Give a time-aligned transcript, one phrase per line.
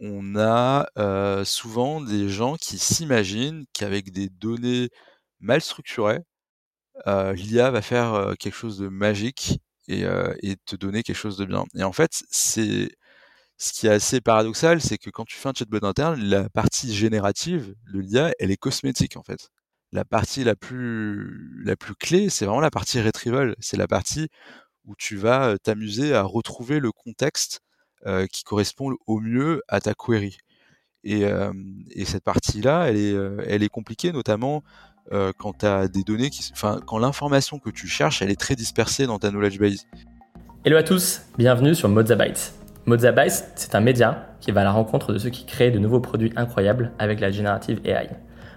[0.00, 0.86] on a,
[1.44, 4.90] souvent des gens qui s'imaginent qu'avec des données
[5.40, 6.20] mal structurées,
[7.06, 10.04] l'IA va faire, quelque chose de magique et
[10.42, 12.90] et te donner quelque chose de bien et en fait, c'est
[13.58, 16.94] ce qui est assez paradoxal, c'est que quand tu fais un chatbot interne, la partie
[16.94, 19.48] générative de l'IA, elle est cosmétique, en fait.
[19.92, 23.54] La partie la plus la plus clé, c'est vraiment la partie retrieval.
[23.60, 24.28] C'est la partie
[24.84, 27.60] où tu vas, t'amuser à retrouver le contexte,
[28.32, 30.38] qui correspond au mieux à ta query
[31.02, 31.24] et
[31.94, 34.62] et cette partie-là, elle est, compliquée, notamment,
[35.10, 39.86] quand l'information que tu cherches, elle est très dispersée dans ta knowledge base.
[40.64, 42.52] Hello à tous, bienvenue sur Mozabytes.
[42.86, 46.00] Mozabytes, c'est un média qui va à la rencontre de ceux qui créent de nouveaux
[46.00, 48.10] produits incroyables avec la générative AI.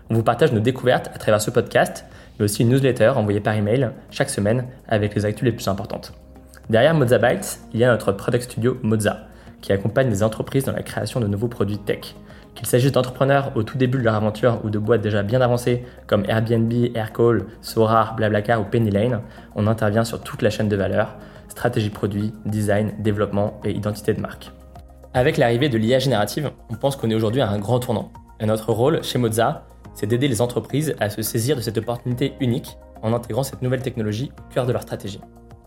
[0.09, 2.05] On vous partage nos découvertes à travers ce podcast,
[2.37, 6.13] mais aussi une newsletter envoyée par email chaque semaine avec les actus les plus importantes.
[6.69, 9.28] Derrière Mozabytes, il y a notre product studio Moza,
[9.61, 12.15] qui accompagne les entreprises dans la création de nouveaux produits tech.
[12.55, 15.85] Qu'il s'agisse d'entrepreneurs au tout début de leur aventure ou de boîtes déjà bien avancées
[16.07, 19.21] comme Airbnb, Aircall, Sorar, Blablacar ou Pennylane,
[19.55, 21.15] on intervient sur toute la chaîne de valeur,
[21.47, 24.51] stratégie produit, design, développement et identité de marque.
[25.13, 28.11] Avec l'arrivée de l'IA générative, on pense qu'on est aujourd'hui à un grand tournant.
[28.39, 32.33] Et notre rôle chez Moza, c'est d'aider les entreprises à se saisir de cette opportunité
[32.39, 35.21] unique en intégrant cette nouvelle technologie au cœur de leur stratégie.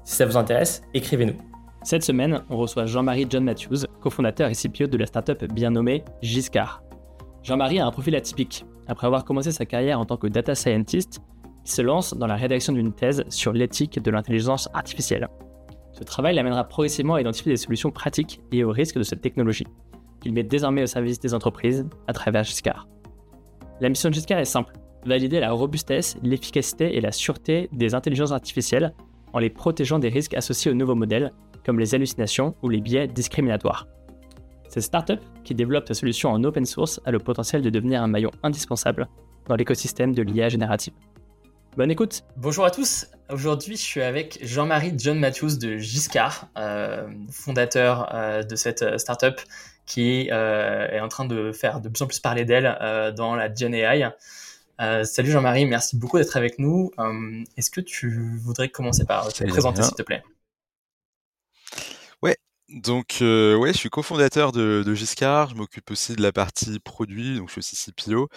[0.04, 1.52] Si ça vous intéresse, écrivez-nous.
[1.84, 6.05] Cette semaine, on reçoit Jean-Marie John Matthews, cofondateur et CPO de la startup bien nommée
[6.22, 6.83] Giscard.
[7.42, 8.64] Jean-Marie a un profil atypique.
[8.86, 11.20] Après avoir commencé sa carrière en tant que data scientist,
[11.64, 15.28] il se lance dans la rédaction d'une thèse sur l'éthique de l'intelligence artificielle.
[15.92, 19.67] Ce travail l'amènera progressivement à identifier des solutions pratiques liées aux risques de cette technologie,
[20.20, 22.86] qu'il met désormais au service des entreprises à travers Giscard.
[23.80, 24.72] La mission de Giscard est simple
[25.05, 28.94] valider la robustesse, l'efficacité et la sûreté des intelligences artificielles
[29.33, 31.33] en les protégeant des risques associés aux nouveaux modèles
[31.64, 33.86] comme les hallucinations ou les biais discriminatoires.
[34.68, 38.06] Cette startup, qui développe sa solution en open source, a le potentiel de devenir un
[38.06, 39.06] maillon indispensable
[39.46, 40.94] dans l'écosystème de l'IA générative.
[41.77, 47.08] Bonne écoute Bonjour à tous, aujourd'hui je suis avec Jean-Marie John Matthews de Giscard, euh,
[47.30, 49.40] fondateur euh, de cette euh, startup
[49.86, 53.74] qui est en train de faire de plus en plus parler d'elle dans la Gen
[53.74, 54.08] AI.
[55.05, 56.92] salut Jean-Marie, merci beaucoup d'être avec nous.
[57.56, 60.23] Est-ce que tu voudrais commencer par te présenter s'il te plaît?
[62.72, 65.50] Donc, euh, ouais, je suis cofondateur de, de Giscard.
[65.50, 68.28] Je m'occupe aussi de la partie produit, donc je suis aussi CPO,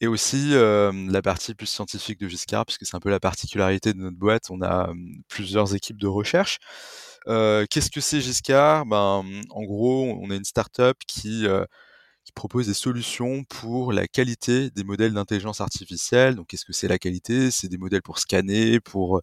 [0.00, 3.92] et aussi euh, la partie plus scientifique de Giscard, puisque c'est un peu la particularité
[3.92, 4.50] de notre boîte.
[4.50, 4.90] On a
[5.28, 6.58] plusieurs équipes de recherche.
[7.28, 8.86] Euh, Qu'est-ce que c'est Giscard?
[8.86, 11.64] Ben, en gros, on est une startup qui euh,
[12.24, 16.34] qui propose des solutions pour la qualité des modèles d'intelligence artificielle.
[16.36, 17.50] Donc, qu'est-ce que c'est la qualité?
[17.52, 19.22] C'est des modèles pour scanner, pour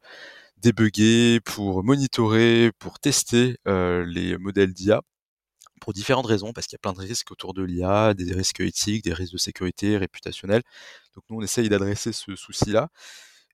[0.63, 5.01] débugger, pour monitorer, pour tester euh, les modèles d'IA
[5.81, 8.61] pour différentes raisons, parce qu'il y a plein de risques autour de l'IA, des risques
[8.61, 10.63] éthiques, des risques de sécurité, réputationnels.
[11.13, 12.87] Donc nous, on essaye d'adresser ce souci-là.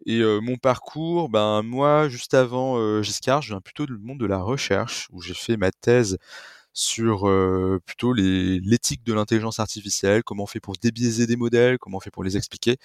[0.06, 4.20] Et euh, mon parcours, ben moi, juste avant euh, Giscard, je viens plutôt du monde
[4.20, 6.18] de la recherche, où j'ai fait ma thèse
[6.74, 11.98] sur euh, plutôt l'éthique de l'intelligence artificielle, comment on fait pour débiaiser des modèles, comment
[11.98, 12.78] on fait pour les expliquer.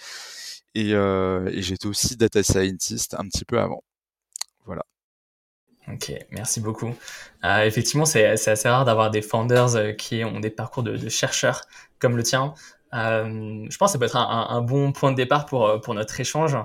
[0.75, 3.83] Et, et j'étais aussi data scientist un petit peu avant.
[5.93, 6.95] Ok, merci beaucoup.
[7.45, 11.63] Euh, effectivement, c'est assez rare d'avoir des founders euh, qui ont des parcours de, chercheurs
[11.99, 12.55] comme le tien.
[12.95, 16.19] Euh, je pense que ça peut être un, bon point de départ pour, pour notre
[16.21, 16.57] échange.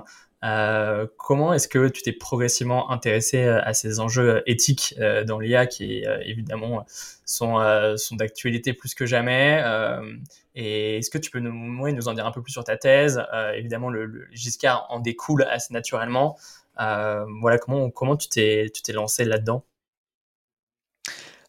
[1.18, 4.94] comment est-ce que tu t'es progressivement intéressé à ces enjeux éthiques
[5.26, 6.86] dans l'IA qui évidemment
[7.24, 7.58] sont,
[7.96, 9.60] sont d'actualité plus que jamais
[10.54, 11.52] Et est-ce que tu peux nous,
[11.90, 13.20] nous en dire un peu plus sur ta thèse?
[13.54, 16.38] Évidemment, le, le Giscard en découle assez naturellement.
[16.80, 19.64] Euh, voilà, comment, comment tu t'es, lancé là-dedans?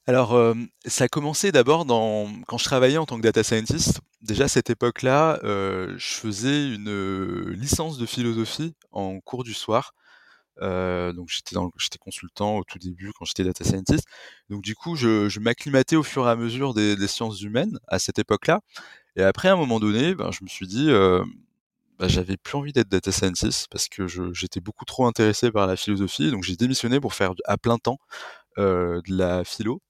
[0.08, 0.54] Alors, euh,
[0.86, 4.02] ça a commencé d'abord quand je travaillais en tant que data scientist.
[4.22, 9.94] Déjà à cette époque-là, euh, je faisais une licence de philosophie en cours du soir.
[10.60, 14.06] donc j'étais consultant au tout début quand j'étais data scientist.
[14.50, 18.00] Donc du coup, je, m'acclimatais au fur et à mesure des, des sciences humaines à
[18.00, 18.62] cette époque-là.
[19.16, 20.90] Et après, à un moment donné, ben, je me suis dit,
[22.02, 25.76] bah, j'avais plus envie d'être data scientist parce que j'étais beaucoup trop intéressé par la
[25.76, 28.00] philosophie, donc j'ai démissionné pour faire à plein temps
[28.58, 29.82] euh, de la philo.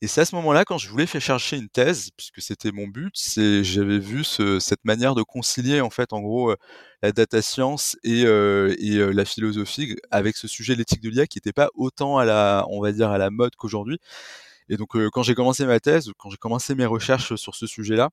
[0.00, 2.86] Et c'est à ce moment-là, quand je voulais faire chercher une thèse, puisque c'était mon
[2.86, 6.56] but, c'est j'avais vu ce, cette manière de concilier en fait, en gros, euh,
[7.02, 11.08] la data science et, euh, et euh, la philosophie avec ce sujet de l'éthique de
[11.10, 13.98] l'IA qui n'était pas autant à la, on va dire, à la mode qu'aujourd'hui.
[14.68, 18.10] Et donc, quand j'ai commencé ma thèse, quand j'ai commencé mes recherches sur ce sujet-là,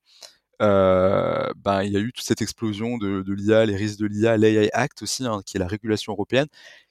[0.60, 4.06] euh, ben, il y a eu toute cette explosion de, de l'IA, les risques de
[4.06, 6.48] l'IA, l'AI Act aussi, hein, qui est la régulation européenne,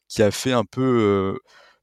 [0.08, 1.40] qui a fait un peu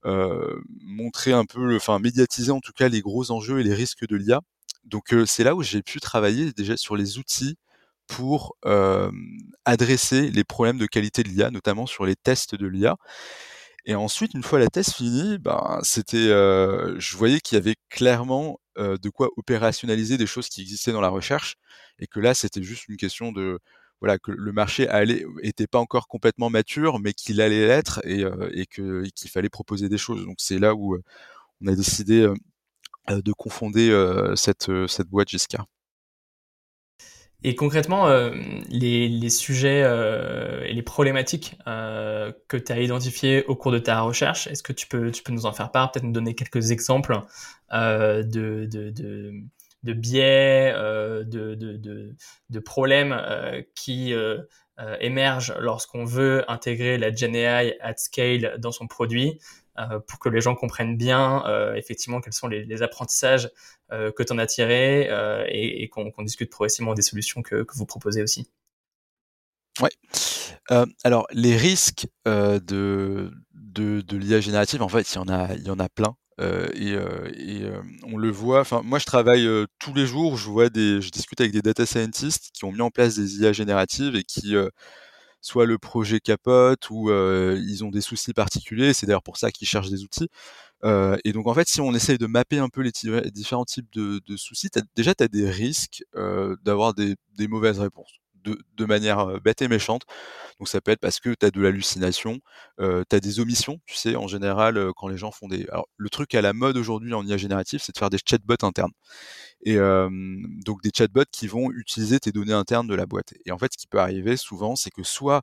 [0.07, 3.75] euh, euh, montrer un peu, enfin médiatiser en tout cas les gros enjeux et les
[3.75, 4.41] risques de l'IA.
[4.85, 7.57] donc c'est là où j'ai pu travailler déjà sur les outils
[8.07, 8.57] pour
[9.65, 12.97] adresser les problèmes de qualité de l'IA, notamment sur les tests de l'IA.
[13.87, 18.59] Et ensuite, une fois la thèse finie, ben, c'était, je voyais qu'il y avait clairement
[18.77, 21.57] de quoi opérationnaliser des choses qui existaient dans la recherche,
[21.99, 23.59] et que là, c'était juste une question de,
[24.01, 28.25] voilà, que le marché allait, était pas encore complètement mature, mais qu'il allait l'être, et,
[28.53, 30.25] et que qu'il fallait proposer des choses.
[30.25, 30.99] Donc c'est là où
[31.63, 32.29] on a décidé
[33.09, 33.91] de confonder
[34.37, 35.67] cette cette boîte Giscard.
[37.47, 38.31] Et concrètement, euh,
[38.71, 44.01] les, sujets euh, et les problématiques euh, que tu as identifiées au cours de ta
[44.01, 47.21] recherche, est-ce que tu peux, nous en faire part, peut-être nous donner quelques exemples
[47.71, 48.23] de,
[49.85, 52.15] biais, de,
[52.49, 53.15] de, problèmes
[53.75, 54.15] qui
[55.01, 59.39] émergent lorsqu'on veut intégrer la GenAI at scale dans son produit
[60.07, 63.51] pour que les gens comprennent bien euh, effectivement quels sont les, apprentissages
[63.93, 65.09] euh, que tu en as tirés
[65.49, 68.49] et, qu'on discute progressivement des solutions que, vous proposez aussi.
[69.81, 69.91] Ouais.
[71.03, 75.71] alors les risques de, de, l'IA générative, en fait, il y en a, il y
[75.71, 76.15] en a plein.
[76.39, 76.97] et,
[78.05, 78.63] on le voit.
[78.85, 79.49] Moi, je travaille
[79.81, 80.37] tous les jours.
[80.37, 83.41] Je vois des, je discute avec des data scientists qui ont mis en place des
[83.41, 84.55] IA génératives et qui
[85.45, 88.95] soit le projet capote ou ils ont des soucis particuliers.
[88.95, 90.29] C'est d'ailleurs pour ça qu'ils cherchent des outils.
[90.85, 92.93] et donc en fait, si on essaye de mapper un peu les
[93.31, 96.05] différents types de, soucis, déjà tu as des risques
[96.65, 97.17] d'avoir des,
[97.49, 98.24] mauvaises réponses.
[98.45, 100.03] De, manière bête et méchante.
[100.59, 102.41] Donc ça peut être parce que tu as de l'hallucination,
[102.79, 105.67] tu as des omissions, tu sais, en général, quand les gens font des...
[105.71, 108.63] Alors le truc à la mode aujourd'hui en IA générative, c'est de faire des chatbots
[108.63, 108.93] internes.
[109.63, 113.33] Et donc des chatbots qui vont utiliser tes données internes de la boîte.
[113.47, 115.43] Et en fait, ce qui peut arriver souvent, c'est que soit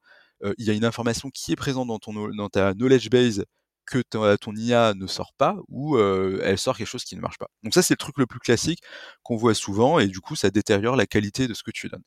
[0.57, 3.45] il y a une information qui est présente dans ta knowledge base
[3.87, 7.47] que ton, IA ne sort pas ou elle sort quelque chose qui ne marche pas.
[7.63, 8.79] Donc ça, c'est le truc le plus classique
[9.23, 12.03] qu'on voit souvent et du coup, ça détériore la qualité de ce que tu donnes.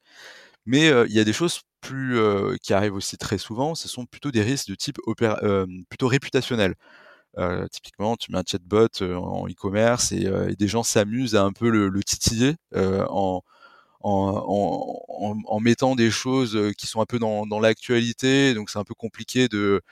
[0.66, 2.18] Mais il y a des choses plus
[2.62, 4.98] qui arrivent aussi très souvent, ce sont plutôt des risques de type
[5.90, 6.74] plutôt réputationnel.
[7.70, 10.28] Typiquement, tu mets un chatbot en e-commerce et,
[10.58, 13.42] des gens s'amusent à un peu le, le titiller en,
[14.04, 18.54] en, mettant des choses qui sont un peu dans, dans l'actualité.
[18.54, 19.82] Donc c'est un peu compliqué de,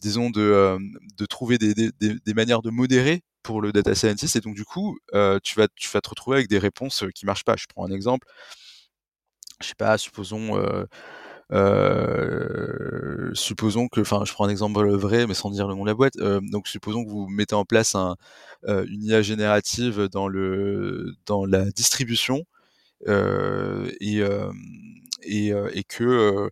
[0.00, 0.78] disons, de,
[1.16, 4.36] de trouver des, des, des, manières de modérer pour le data scientist.
[4.36, 4.98] Et donc du coup,
[5.42, 7.56] tu vas tu vas te retrouver avec des réponses qui marchent pas.
[7.56, 8.26] Je prends un exemple.
[9.60, 10.56] Je sais pas, supposons
[11.52, 15.88] euh, supposons que, enfin, je prends un exemple vrai, mais sans dire le nom de
[15.88, 16.16] la boîte.
[16.18, 18.16] Euh, donc, supposons que vous mettez en place un,
[18.68, 22.44] euh, une IA générative dans le dans la distribution
[24.00, 24.22] et,
[25.22, 26.50] et, et que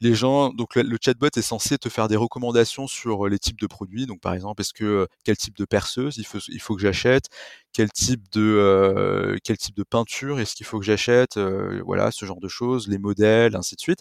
[0.00, 3.66] les gens, donc le, chatbot est censé te faire des recommandations sur les types de
[3.66, 4.06] produits.
[4.06, 6.24] Donc par exemple, est-ce que quel type de perceuse il
[6.60, 7.28] faut, que j'achète,
[7.72, 12.40] quel type de quel type de peinture est-ce qu'il faut que j'achète, voilà ce genre
[12.40, 14.00] de choses, les modèles, ainsi de suite,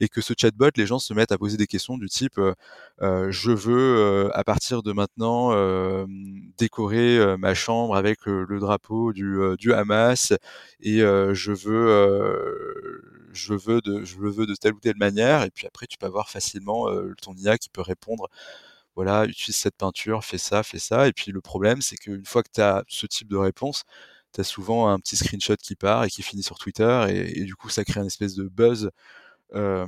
[0.00, 2.40] et que ce chatbot, les gens se mettent à poser des questions du type
[3.00, 5.52] je veux à partir de maintenant
[6.58, 10.32] décorer ma chambre avec le drapeau du, du Hamas
[10.80, 15.50] et je veux je veux de je le veux de telle ou telle manière et
[15.50, 18.28] puis après tu peux avoir facilement euh, ton IA qui peut répondre
[18.96, 22.42] voilà utilise cette peinture fais ça fais ça et puis le problème c'est qu'une fois
[22.42, 23.84] que tu as ce type de réponse
[24.34, 27.56] tu as souvent un petit screenshot qui part et qui finit sur Twitter et, du
[27.56, 28.90] coup ça crée une espèce de buzz
[29.54, 29.86] euh,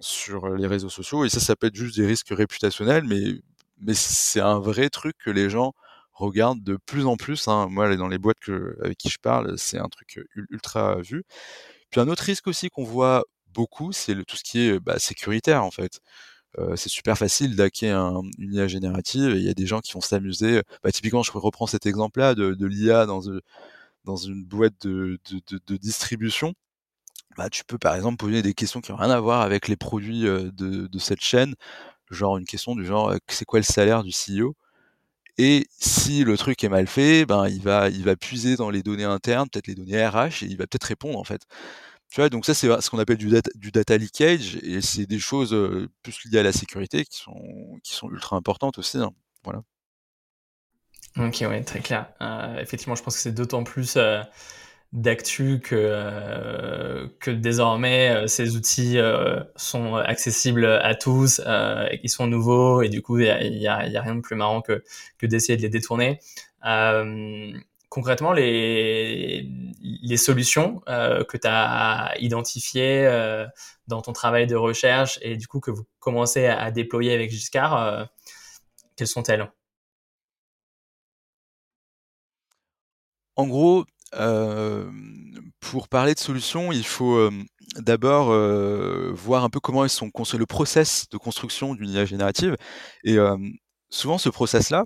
[0.00, 3.40] sur les réseaux sociaux et ça ça peut être juste des risques réputationnels mais
[3.80, 5.74] mais c'est un vrai truc que les gens
[6.18, 7.48] regardent de plus en plus.
[7.48, 7.68] Hein.
[7.70, 8.36] Moi, dans les boîtes
[8.82, 10.20] avec qui je parle, c'est un truc
[10.50, 11.24] ultra vu.
[11.90, 15.64] Puis un autre risque aussi qu'on voit beaucoup, c'est tout ce qui est bah, sécuritaire
[15.64, 16.00] en fait.
[16.74, 17.94] C'est super facile d'hacker
[18.38, 20.62] une IA générative il y a des gens qui vont s'amuser.
[20.82, 25.20] Bah, typiquement, je reprends cet exemple-là de, l'IA dans, une boîte de,
[25.76, 26.54] distribution.
[27.36, 29.76] Bah, tu peux par exemple poser des questions qui n'ont rien à voir avec les
[29.76, 31.54] produits de cette chaîne,
[32.10, 34.56] genre une question du genre c'est quoi le salaire du CEO
[35.38, 38.82] et si le truc est mal fait, ben il va, il va puiser dans les
[38.82, 41.42] données internes, peut-être les données RH, et il va peut-être répondre en fait.
[42.10, 43.30] Tu vois, donc ça c'est ce qu'on appelle du
[43.70, 45.56] data, leakage, et c'est des choses
[46.02, 48.98] plus liées à la sécurité qui sont, qui sont ultra importantes aussi.
[48.98, 49.12] Hein.
[49.44, 49.62] Voilà.
[51.16, 52.12] Ok, très clair.
[52.20, 54.22] Euh, effectivement, je pense que c'est d'autant plus euh,
[54.92, 61.42] d'actu que, euh, que désormais euh, ces outils euh, sont accessibles à tous,
[62.00, 64.20] qu'ils sont nouveaux et du coup il y a, y, a, y a, rien de
[64.20, 64.82] plus marrant que,
[65.18, 66.20] que d'essayer de les détourner.
[67.90, 69.48] concrètement, les,
[70.02, 73.06] les solutions que tu as identifiées
[73.88, 77.30] dans ton travail de recherche et du coup que vous commencez à, à déployer avec
[77.30, 78.08] Giscard,
[78.96, 79.50] quelles sont-elles?
[83.36, 87.30] En gros, pour parler de solutions, il faut
[87.76, 88.28] d'abord
[89.14, 92.56] voir un peu comment ils sont construits, le process de construction d'une IA générative.
[93.04, 93.16] Et
[93.90, 94.84] souvent, ce process-là,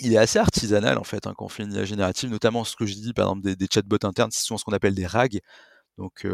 [0.00, 2.76] il est assez artisanal en fait hein, quand on fait une IA générative, notamment ce
[2.76, 5.40] que je dis par exemple des, chatbots internes, c'est souvent ce qu'on appelle des RAG,
[5.98, 6.24] donc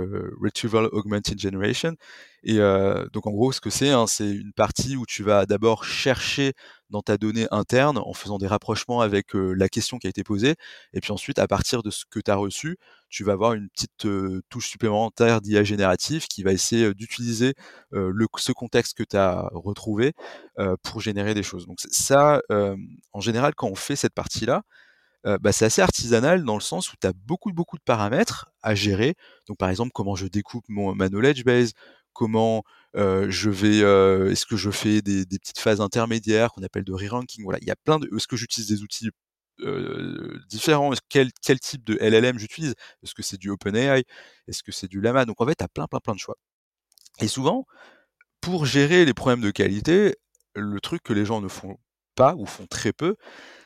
[0.42, 1.94] Retrieval Augmented Generation.
[2.42, 5.84] Et donc en gros, ce que c'est, hein, c'est une partie où tu vas d'abord
[5.84, 6.52] chercher
[6.94, 10.54] dans ta donnée interne en faisant des rapprochements avec la question qui a été posée,
[10.92, 13.68] et puis ensuite, à partir de ce que tu as reçu, tu vas avoir une
[13.68, 14.06] petite
[14.48, 17.54] touche supplémentaire d'IA générative qui va essayer d'utiliser
[17.92, 20.12] ce contexte que tu as retrouvé
[20.82, 21.66] pour générer des choses.
[21.66, 22.40] Donc ça,
[23.12, 24.62] en général, quand on fait cette partie-là,
[25.24, 28.74] bah, c'est assez artisanal dans le sens où tu as beaucoup, beaucoup de paramètres à
[28.74, 29.14] gérer.
[29.48, 31.72] Donc, par exemple, comment je découpe mon, ma knowledge base,
[32.12, 32.62] comment
[32.94, 33.78] je vais,
[34.32, 37.42] est-ce que je fais des, petites phases intermédiaires qu'on appelle de re-ranking.
[37.44, 39.10] Voilà, il y a plein de, est-ce que j'utilise des outils
[40.48, 42.74] différents quel, quel type de LLM j'utilise?
[43.02, 44.04] Est-ce que c'est du OpenAI?
[44.48, 46.36] Est-ce que c'est du Lama Donc, en fait, tu as plein, plein, plein de choix.
[47.20, 47.66] Et souvent,
[48.40, 50.16] pour gérer les problèmes de qualité,
[50.54, 51.78] le truc que les gens ne font
[52.14, 53.16] pas ou font très peu,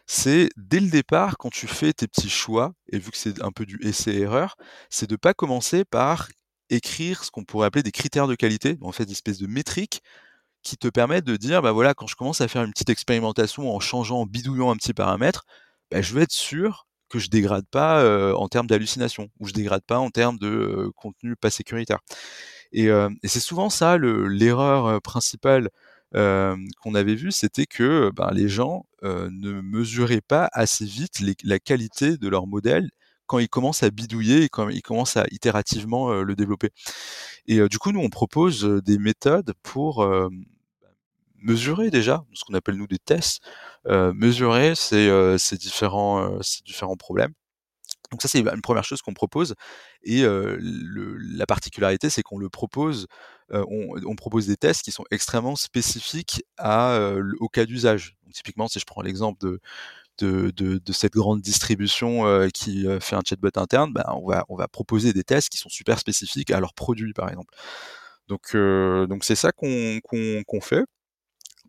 [0.06, 3.52] c'est dès le départ, quand tu fais tes petits choix, et vu que c'est un
[3.52, 4.56] peu du essai-erreur,
[4.90, 6.28] c'est de pas commencer par
[6.70, 10.02] écrire ce qu'on pourrait appeler des critères de qualité, en fait, des espèces de métriques
[10.62, 13.74] qui te permettent de dire, bah voilà, quand je commence à faire une petite expérimentation
[13.74, 15.44] en changeant, en bidouillant un petit paramètre,
[15.90, 19.82] bah, je veux être sûr que je dégrade pas en termes d'hallucination, ou je dégrade
[19.86, 22.00] pas en termes de contenu pas sécuritaire.
[22.72, 22.90] Et,
[23.24, 25.70] c'est souvent ça l'erreur principale
[26.12, 32.18] qu'on avait vu, c'était que ben, les gens ne mesuraient pas assez vite la qualité
[32.18, 32.90] de leur modèle
[33.28, 36.70] quand ils commencent à bidouiller et quand ils commencent à itérativement le développer.
[37.46, 40.04] Et du coup, nous, on propose des méthodes pour
[41.40, 43.40] mesurer déjà ce qu'on appelle nous des tests,
[43.86, 45.08] mesurer ces,
[45.56, 47.32] différents, ces différents problèmes.
[48.10, 49.54] Donc ça, c'est une première chose qu'on propose.
[50.02, 53.06] Et la particularité, c'est qu'on le propose,
[53.50, 58.16] on, propose des tests qui sont extrêmement spécifiques au cas d'usage.
[58.32, 59.60] Typiquement, si je prends l'exemple de,
[60.18, 64.56] de, de, de, cette grande distribution qui fait un chatbot interne, ben, on, va, on
[64.56, 67.54] va proposer des tests qui sont super spécifiques à leurs produits, par exemple.
[68.28, 70.84] Donc, donc c'est ça qu'on qu'on fait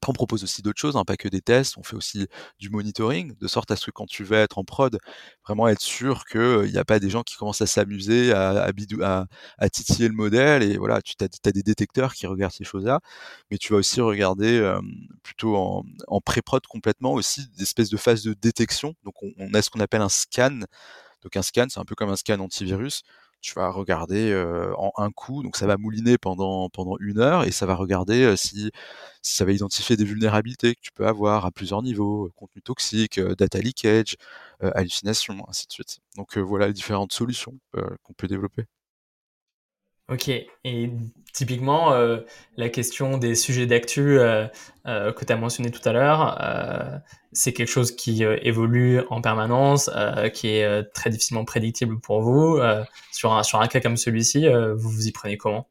[0.07, 2.27] on propose aussi d'autres choses, hein, pas que des tests, on fait aussi
[2.59, 4.97] du monitoring, de sorte à ce que quand tu vas être en prod,
[5.45, 8.71] vraiment être sûr qu'il n'y a pas des gens qui commencent à s'amuser, à,
[9.71, 12.99] titiller le modèle, et voilà, tu as, des détecteurs qui regardent ces choses-là,
[13.51, 14.77] mais tu vas aussi regarder
[15.23, 18.95] plutôt en, en pré-prod complètement aussi des espèces de phases de détection.
[19.03, 20.59] Donc on, on a ce qu'on appelle un scan.
[21.21, 23.03] Donc un scan, c'est un peu comme un scan antivirus
[23.41, 24.33] tu vas regarder
[24.77, 28.35] en un coup, donc ça va mouliner pendant pendant une heure et ça va regarder
[28.37, 28.71] si,
[29.21, 33.19] si ça va identifier des vulnérabilités que tu peux avoir à plusieurs niveaux, contenu toxique,
[33.19, 34.15] data leakage,
[34.61, 35.99] hallucination, ainsi de suite.
[36.17, 37.57] Donc voilà les différentes solutions
[38.03, 38.65] qu'on peut développer.
[40.09, 40.91] Ok, et
[41.33, 42.21] typiquement, euh,
[42.57, 44.47] la question des sujets d'actu euh,
[44.87, 47.01] euh, que tu as mentionné tout à l'heure,
[47.31, 49.89] c'est quelque chose qui évolue en permanence,
[50.33, 52.59] qui est très difficilement prédictible pour vous.
[53.11, 55.69] sur, un, sur un cas comme celui-ci, vous vous y prenez comment?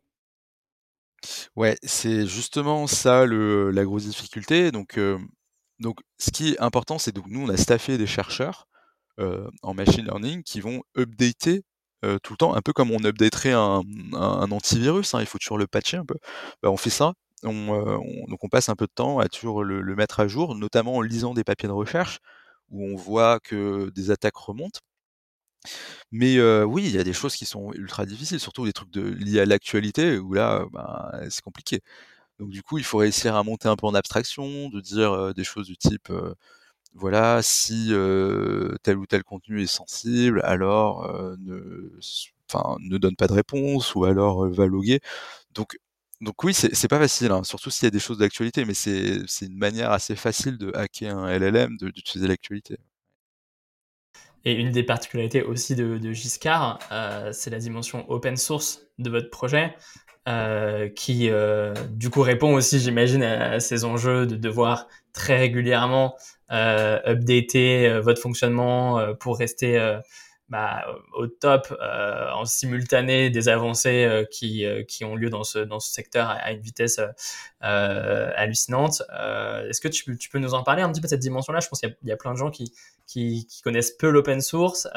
[1.57, 4.71] Ouais, c'est justement ça le, la grosse difficulté.
[4.71, 5.00] Donc,
[5.80, 8.68] donc, ce qui est important, c'est que nous, on a staffé des chercheurs
[9.18, 11.64] en machine learning qui vont updater
[12.05, 15.38] euh, tout le temps, un peu comme on updaterait un, un, antivirus, hein, il faut
[15.38, 16.17] toujours le patcher un peu.
[16.62, 17.14] Bah, on fait ça,
[17.45, 20.55] euh, on, donc on passe un peu de temps à toujours le, mettre à jour,
[20.55, 22.21] notamment en lisant des papiers de recherche
[22.71, 24.81] où on voit que des attaques remontent.
[26.12, 28.95] Mais euh, oui, il y a des choses qui sont ultra difficiles, surtout des trucs
[28.97, 31.81] liés à l'actualité où là, ben, c'est compliqué.
[32.38, 35.45] Donc du coup, il faut réussir à monter un peu en abstraction, de dire des
[35.45, 36.12] choses du type
[36.95, 37.88] voilà, si
[38.83, 44.66] tel ou tel contenu est sensible, alors ne, donne pas de réponse ou alors va
[44.66, 45.00] loguer.
[45.54, 45.78] Donc,
[46.21, 49.23] donc oui, c'est pas facile, hein, surtout s'il y a des choses d'actualité, mais c'est
[49.42, 52.78] une manière assez facile de hacker un LLM, d'utiliser l'actualité.
[54.45, 56.78] Et une des particularités aussi de, Giscard,
[57.33, 59.75] c'est la dimension open source de votre projet.
[60.28, 66.16] Euh, qui euh, du coup répond aussi, j'imagine, à, ces enjeux de devoir très régulièrement
[66.50, 69.78] euh, updater euh, votre fonctionnement euh, pour rester
[70.49, 71.76] bah, au top
[72.33, 76.61] en simultané des avancées qui, qui ont lieu dans ce, dans ce secteur à, une
[76.61, 77.00] vitesse
[77.61, 79.02] hallucinante.
[79.69, 81.61] Est-ce que tu, peux nous en parler un petit peu de cette dimension-là?
[81.61, 82.73] Je pense qu'il y, a plein de gens qui,
[83.07, 84.88] qui, qui connaissent peu l'open source.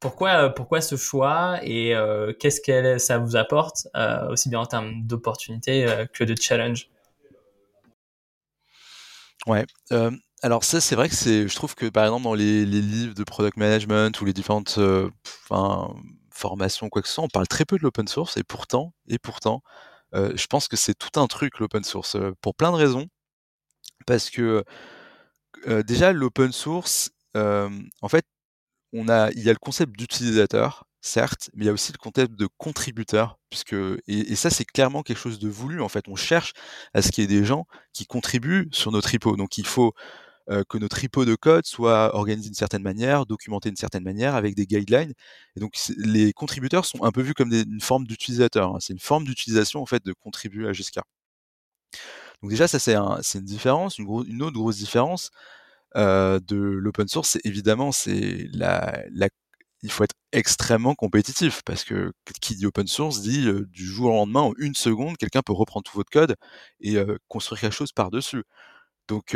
[0.00, 1.60] pourquoi, pourquoi ce choix?
[1.62, 1.94] Et
[2.40, 3.86] qu'est-ce que ça vous apporte,
[4.28, 6.88] aussi bien en termes d'opportunités que de challenge?
[9.46, 9.64] Ouais.
[10.42, 13.24] Alors ça, c'est vrai que c'est, je trouve que par exemple dans les, livres de
[13.24, 15.10] product management ou les différentes, euh,
[16.30, 19.18] formations quoi que ce soit, on parle très peu de l'open source et pourtant, et
[19.18, 19.62] pourtant,
[20.14, 23.06] euh, je pense que c'est tout un truc l'open source euh, pour plein de raisons.
[24.06, 24.64] Parce que
[25.86, 28.24] déjà l'open source, en fait,
[28.92, 31.98] on a, il y a le concept d'utilisateur, certes, mais il y a aussi le
[31.98, 35.82] concept de contributeur, puisque et, et ça c'est clairement quelque chose de voulu.
[35.82, 36.54] En fait, on cherche
[36.94, 39.36] à ce qu'il y ait des gens qui contribuent sur notre repo.
[39.36, 39.94] Donc il faut
[40.50, 44.34] euh, que notre repo de code soit organisé d'une certaine manière, documenté d'une certaine manière,
[44.34, 45.12] avec des guidelines.
[45.56, 48.74] Et donc les contributeurs sont un peu vus comme une forme d'utilisateur.
[48.74, 48.78] Hein.
[48.80, 51.00] C'est une forme d'utilisation en fait de contribuer à GSK.
[52.42, 55.30] Donc déjà ça c'est un, une différence, une, autre grosse différence
[55.96, 58.48] euh, de l'open source, évidemment c'est
[59.82, 64.12] il faut être extrêmement compétitif parce que qui dit open source dit euh, du jour
[64.12, 66.36] au lendemain en une seconde quelqu'un peut reprendre tout votre code
[66.80, 66.96] et
[67.28, 68.44] construire quelque chose par dessus
[69.08, 69.34] donc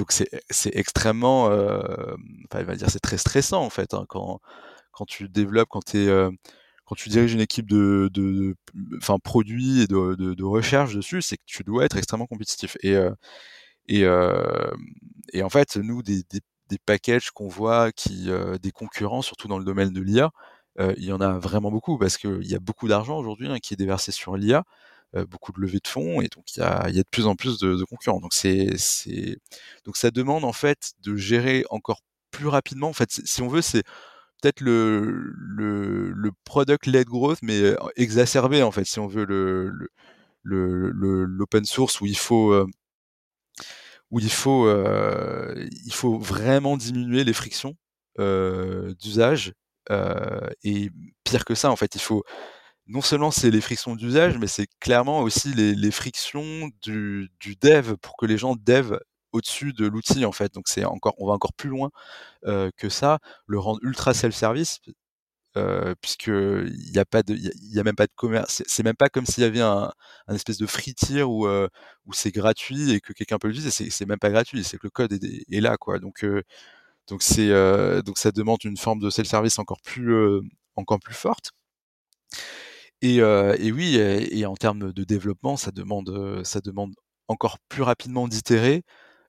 [0.00, 2.14] donc c'est extrêmement euh,
[2.50, 4.40] enfin, va dire c'est très stressant en fait hein, quand
[4.92, 6.28] quand tu développes quand tu es
[6.84, 8.56] quand tu diriges une équipe de, de,
[8.96, 12.76] enfin produits et de, de, recherche dessus c'est que tu dois être extrêmement compétitif.
[12.82, 12.96] Et
[13.86, 14.70] et, euh,
[15.32, 16.24] et en fait nous des,
[16.70, 20.30] des packages qu'on voit qui euh, des concurrents, surtout dans le domaine de l'IA,
[20.78, 23.58] euh, il y en a vraiment beaucoup parce qu'il y a beaucoup d'argent aujourd'hui hein,
[23.58, 24.62] qui est déversé sur l'IA, euh,
[25.28, 27.36] beaucoup de levées de fonds et donc il y a, y a de plus en
[27.36, 28.20] plus de, de concurrents.
[28.20, 28.68] Donc c'est,
[29.84, 32.88] donc ça demande en fait de gérer encore plus rapidement.
[32.88, 33.82] En fait, si on veut, c'est
[34.42, 39.70] peut-être le, le, le product-led growth, mais exacerbé en fait, si on veut le,
[40.42, 42.66] le, le, l'open source où il faut euh,
[44.10, 47.76] où il faut, euh, il faut vraiment diminuer les frictions
[48.18, 49.52] euh, d'usage.
[49.90, 50.90] Euh, et
[51.24, 52.22] pire que ça, en fait, il faut
[52.90, 57.96] non seulement c'est les frictions d'usage, mais c'est clairement aussi les, frictions du, du, dev
[57.96, 58.98] pour que les gens dev
[59.32, 60.52] au-dessus de l'outil en fait.
[60.54, 61.90] Donc c'est encore, on va encore plus loin
[62.46, 64.80] euh, que ça, le rendre ultra self-service
[65.56, 68.62] euh, puisque il n'y a pas de, il y, a même pas de commerce.
[68.66, 69.92] C'est même pas comme s'il y avait un,
[70.28, 71.68] un, espèce de free tier où, euh,
[72.06, 73.90] où c'est gratuit et que quelqu'un peut l'utiliser.
[73.90, 75.98] C'est même pas gratuit, c'est que le code est, est, là, quoi.
[75.98, 76.42] Donc, euh,
[77.08, 80.14] donc c'est, euh, donc ça demande une forme de self-service encore plus,
[80.76, 81.52] encore plus forte.
[83.02, 86.94] Et, euh, et oui, et, en termes de développement, ça demande, ça demande
[87.28, 88.82] encore plus rapidement d'itérer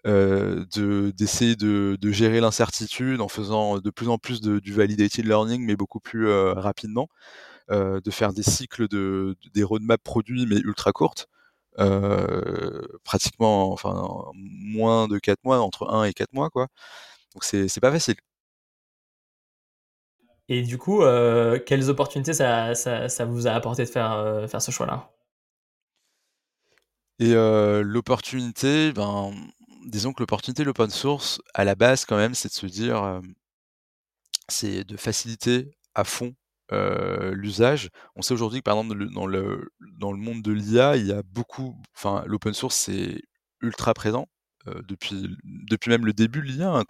[0.08, 4.74] euh, de d'essayer de, de, gérer l'incertitude en faisant de plus en plus de, du
[4.74, 7.08] validated learning, mais beaucoup plus euh, rapidement,
[7.72, 11.28] euh, de faire des cycles de, des roadmaps produits mais ultra courtes,
[11.80, 16.68] euh, pratiquement enfin moins de 4 mois, entre 1 et 4 mois quoi.
[17.36, 18.16] Donc c'est pas facile.
[20.54, 22.74] Et du coup, euh, quelles opportunités ça,
[23.26, 25.10] vous a apporté de faire, euh, ce choix-là?
[27.20, 29.32] Et euh, l'opportunité, ben,
[29.86, 33.22] disons que l'opportunité de l'open source, à la base quand même, c'est de se dire,
[34.50, 36.36] c'est de faciliter à fond
[37.32, 37.88] l'usage.
[38.18, 41.14] On sait aujourd'hui que par exemple dans le, dans le monde de l'IA, il y
[41.14, 43.22] a beaucoup, enfin l'open source c'est
[43.62, 44.28] ultra présent.
[44.68, 46.84] Euh, depuis, depuis même le début de l'IA, hein,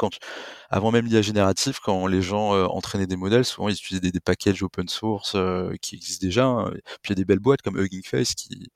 [0.70, 4.12] avant même l'IA générative, quand les gens euh, entraînaient des modèles, souvent ils utilisaient des,
[4.12, 6.46] des packages open source euh, qui existent déjà.
[6.46, 6.72] Hein.
[7.02, 8.68] Puis il y a des belles boîtes comme Hugging Face qui,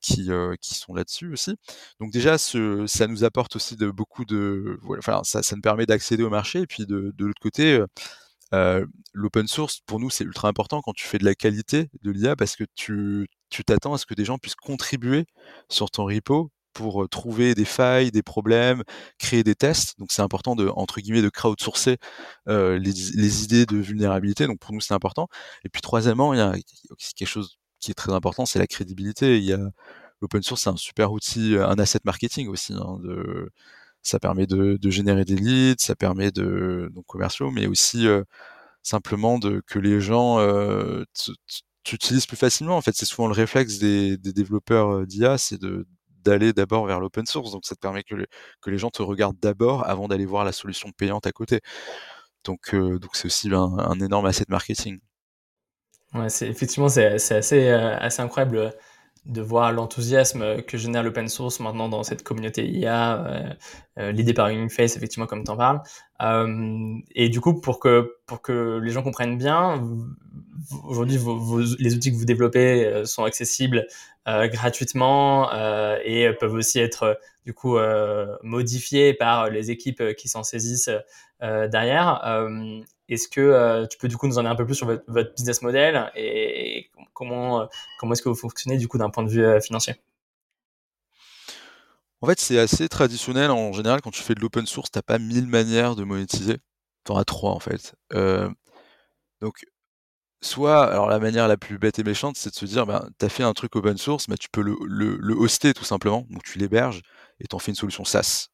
[0.00, 0.30] qui,
[0.60, 1.56] qui sont là-dessus aussi.
[2.00, 4.78] Donc déjà, ça nous apporte aussi de beaucoup de,
[5.22, 6.60] ça, ça nous permet d'accéder au marché.
[6.60, 7.82] Et puis de, de l'autre côté,
[9.12, 12.36] l'open source pour nous c'est ultra important quand tu fais de la qualité de l'IA
[12.36, 15.26] parce que tu tu t'attends à ce que des gens puissent contribuer
[15.68, 18.82] sur ton repo pour trouver des failles, des problèmes,
[19.18, 19.98] créer des tests.
[19.98, 21.98] Donc c'est important de entre guillemets de crowdsourcer
[22.48, 24.46] euh, les, les idées de vulnérabilité.
[24.46, 25.28] Donc pour nous c'est important.
[25.64, 26.54] Et puis troisièmement, il y a
[27.16, 29.38] quelque chose qui est très important, c'est la crédibilité.
[29.38, 29.60] Il y a
[30.22, 32.72] l'open source, c'est un super outil, un asset marketing aussi.
[32.74, 33.50] Hein, de,
[34.02, 38.24] ça permet de, de, générer des leads, ça permet de donc commerciaux, mais aussi euh,
[38.82, 41.04] simplement de que les gens euh,
[41.84, 42.76] t'utilisent plus facilement.
[42.76, 45.86] En fait, c'est souvent le réflexe des, des développeurs d'IA, c'est de
[46.24, 47.52] d'aller d'abord vers l'open source.
[47.52, 48.26] Donc ça te permet que, le,
[48.60, 51.60] que les gens te regardent d'abord avant d'aller voir la solution payante à côté.
[52.44, 54.98] Donc euh, donc c'est aussi un, énorme asset marketing.
[56.14, 58.72] Ouais, c'est effectivement c'est assez euh, assez incroyable
[59.24, 63.54] de voir l'enthousiasme que génère l'open source maintenant dans cette communauté IA, euh,
[63.98, 65.80] euh, l'idée par Uniface, effectivement, comme tu en parles.
[66.22, 69.80] Euh, et du coup, pour que, pour que les gens comprennent bien,
[70.84, 71.18] aujourd'hui,
[71.78, 73.82] les outils que vous développez euh, sont accessibles euh,
[74.26, 75.50] gratuitement
[76.04, 77.76] et peuvent aussi être, du coup,
[78.42, 80.90] modifiés par les équipes qui s'en saisissent
[81.40, 82.20] derrière.
[83.12, 85.34] Est-ce que euh, tu peux du coup nous en dire un peu plus sur votre,
[85.34, 87.66] business model et comment, euh,
[87.98, 89.96] comment est-ce que vous fonctionnez du coup d'un point de vue euh, financier?
[92.22, 93.50] En fait, c'est assez traditionnel.
[93.50, 96.58] En général, quand tu fais de l'open source, t'as pas mille manières de monétiser.
[97.04, 97.94] T'en as trois, en fait.
[98.14, 98.48] Euh,
[99.40, 99.66] donc,
[100.42, 103.24] soit, alors la manière la plus bête et méchante, c'est de se dire, ben, tu
[103.24, 106.26] as fait un truc open source, mais tu peux le, le, hoster tout simplement.
[106.30, 107.02] Donc, tu l'héberges
[107.40, 108.48] et t'en fais une solution SaaS.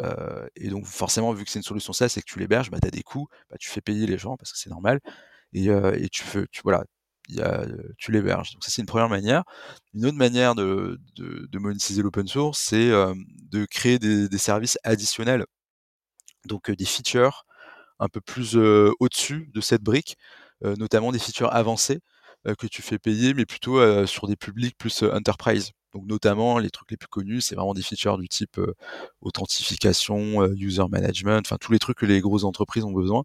[0.00, 2.78] Euh, et donc, forcément, vu que c'est une solution SaaS et que tu l'héberges, bah,
[2.80, 5.00] tu as des coûts, bah, tu fais payer les gens parce que c'est normal.
[5.52, 6.84] Et, euh, et tu, fais, tu, voilà,
[7.28, 7.66] y a,
[7.98, 8.52] tu l'héberges.
[8.52, 9.44] Donc ça c'est une première manière.
[9.94, 13.14] Une autre manière de, de, monétiser l'open source, c'est euh,
[13.50, 15.44] de créer des, services additionnels,
[16.46, 17.44] donc des features
[17.98, 20.16] un peu plus au-dessus de cette brique,
[20.62, 22.00] notamment des features avancées
[22.58, 25.72] que tu fais payer, mais plutôt sur des publics plus enterprise.
[25.92, 28.60] Donc notamment les trucs les plus connus, c'est vraiment des features du type
[29.20, 33.24] authentification, user management, enfin tous les trucs que les grosses entreprises ont besoin,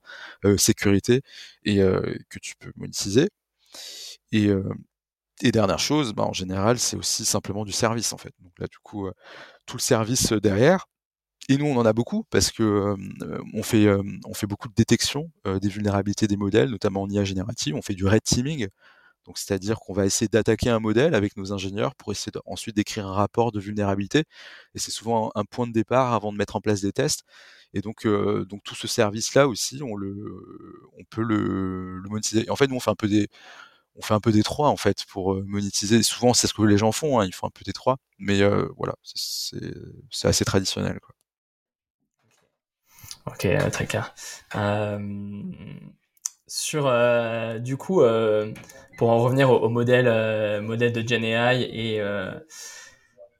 [0.57, 1.21] sécurité
[1.63, 3.29] et que tu peux monétiser.
[4.31, 4.49] Et,
[5.41, 8.33] et dernière chose, bah, en général, c'est aussi simplement du service en fait.
[8.39, 9.09] Donc là, du coup,
[9.65, 10.87] tout le service derrière.
[11.49, 12.95] Et nous, on en a beaucoup parce que
[13.53, 13.87] on fait
[14.25, 17.75] on fait beaucoup de détection des vulnérabilités des modèles, notamment en IA générative.
[17.75, 18.67] On fait du red teaming,
[19.25, 23.07] donc c'est-à-dire qu'on va essayer d'attaquer un modèle avec nos ingénieurs pour essayer ensuite d'écrire
[23.07, 24.23] un rapport de vulnérabilité.
[24.73, 27.23] Et c'est souvent un, point de départ avant de mettre en place des tests.
[27.73, 30.15] Et donc donc tout ce service-là aussi, on le
[30.97, 32.49] on peut le, le monétiser.
[32.49, 33.27] en fait, nous on fait un peu des
[33.95, 36.03] on fait un peu des trois en fait pour euh, monétiser.
[36.03, 38.41] Souvent, c'est ce que les gens font, hein, ils font un peu des trois, mais
[38.41, 40.99] euh, voilà, c'est assez traditionnel.
[40.99, 41.15] Quoi.
[43.27, 44.13] Ok, euh, très clair.
[46.47, 46.91] sur
[47.59, 48.01] du coup,
[48.97, 52.01] pour en revenir au, modèle, modèle de GenAI et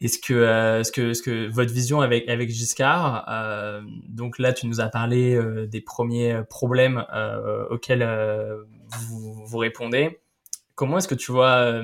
[0.02, 3.26] est-ce que, ce que, ce que votre vision avec avec Giscard,
[4.10, 7.06] donc là tu nous as parlé des premiers problèmes
[7.70, 8.04] auxquels
[8.90, 10.20] vous, vous répondez.
[10.76, 11.84] Comment est-ce que tu vois euh,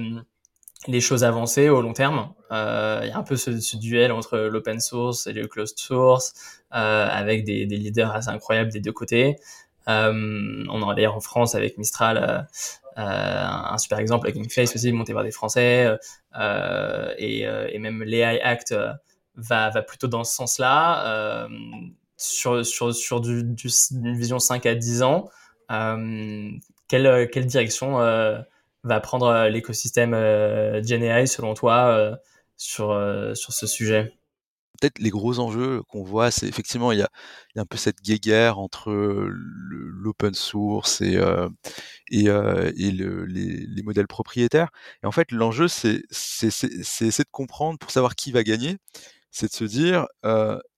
[0.88, 4.38] les choses avancer au long terme euh, Il y a un peu ce, duel entre
[4.38, 6.34] l'open source et le closed source,
[6.74, 9.38] euh, avec des, leaders assez incroyables des deux côtés.
[9.88, 12.48] on en a d'ailleurs en France avec Mistral.
[12.96, 15.98] un super exemple avec Face aussi monté par des Français
[16.38, 18.76] et, même l'AI Act
[19.36, 21.48] va, va plutôt dans ce sens-là
[22.18, 25.30] sur, sur, sur du, une vision 5 à 10 ans
[26.88, 28.00] quelle, quelle direction
[28.84, 32.16] va prendre euh, l'écosystème euh, GenAI selon toi euh,
[32.58, 32.88] sur,
[33.36, 34.14] sur ce sujet?
[34.80, 37.10] Peut-être les gros enjeux qu'on voit, c'est effectivement il y a,
[37.54, 41.20] il y a un peu cette guéguerre entre l'open source et,
[42.10, 44.70] et, et le, les, les, modèles propriétaires.
[45.04, 48.78] Et en fait, l'enjeu, c'est essayer de comprendre pour savoir qui va gagner,
[49.30, 50.08] c'est de se dire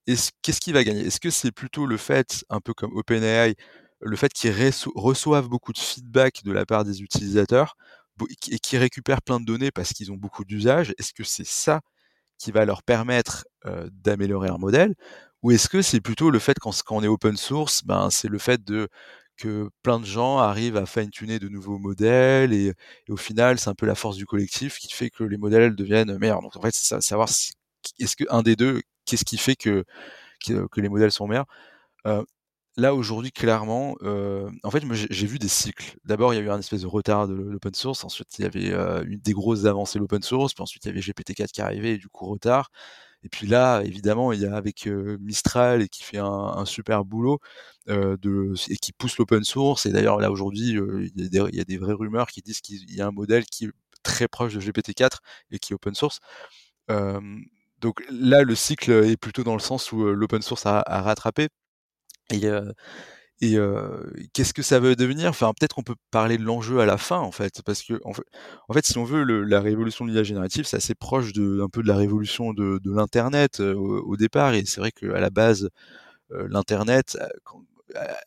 [0.05, 1.05] qu'est-ce qui va gagner?
[1.05, 3.55] Est-ce que c'est plutôt le fait, un peu comme OpenAI,
[4.03, 4.53] le fait qu'ils
[4.95, 7.75] reçoivent beaucoup de feedback de la part des utilisateurs
[8.49, 11.81] et qu'ils récupèrent plein de données parce qu'ils ont beaucoup d'usages, est-ce que c'est ça
[12.37, 13.45] qui va leur permettre
[13.91, 14.93] d'améliorer leur modèle
[15.43, 18.39] ou est-ce que c'est plutôt le fait quand, on est open source, ben c'est le
[18.39, 18.87] fait de
[19.37, 22.73] que plein de gens arrivent à fine-tuner de nouveaux modèles et,
[23.09, 26.17] au final c'est un peu la force du collectif qui fait que les modèles deviennent
[26.17, 26.41] meilleurs.
[26.41, 27.29] Donc en fait c'est savoir
[27.99, 29.83] est-ce que un des deux qu'est-ce qui fait que,
[30.45, 31.47] que, les modèles sont meilleurs
[32.77, 35.97] là aujourd'hui clairement euh, en fait j'ai vu des cycles.
[36.05, 38.03] D'abord il y a eu un espèce de retard de l'open source.
[38.03, 40.53] Ensuite il y avait euh, une des grosses avancées de l'open source.
[40.53, 42.71] Puis ensuite il y avait GPT-4 qui arrivait et du coup retard.
[43.23, 47.05] Et puis là évidemment il y a avec euh, Mistral et qui fait un, super
[47.05, 47.39] boulot
[47.87, 49.85] de et qui pousse l'open source.
[49.85, 50.69] Et d'ailleurs là aujourd'hui
[51.15, 53.71] il, y a des vraies rumeurs qui disent qu'il y a un modèle qui est
[54.03, 55.19] très proche de GPT-4
[55.51, 56.19] et qui est open source.
[57.81, 61.49] Donc là, le cycle est plutôt dans le sens où l'open source a rattrapé.
[62.31, 63.57] Et,
[64.33, 65.29] qu'est-ce que ça veut devenir?
[65.29, 68.13] Enfin, peut-être qu'on peut parler de l'enjeu à la fin, en fait, parce que en
[68.73, 71.87] fait, si on veut, la révolution de l'IA générative, c'est assez proche de peu de
[71.87, 74.53] la révolution de, l'internet au, départ.
[74.53, 75.69] Et c'est vrai qu'à la base,
[76.29, 77.17] l'internet,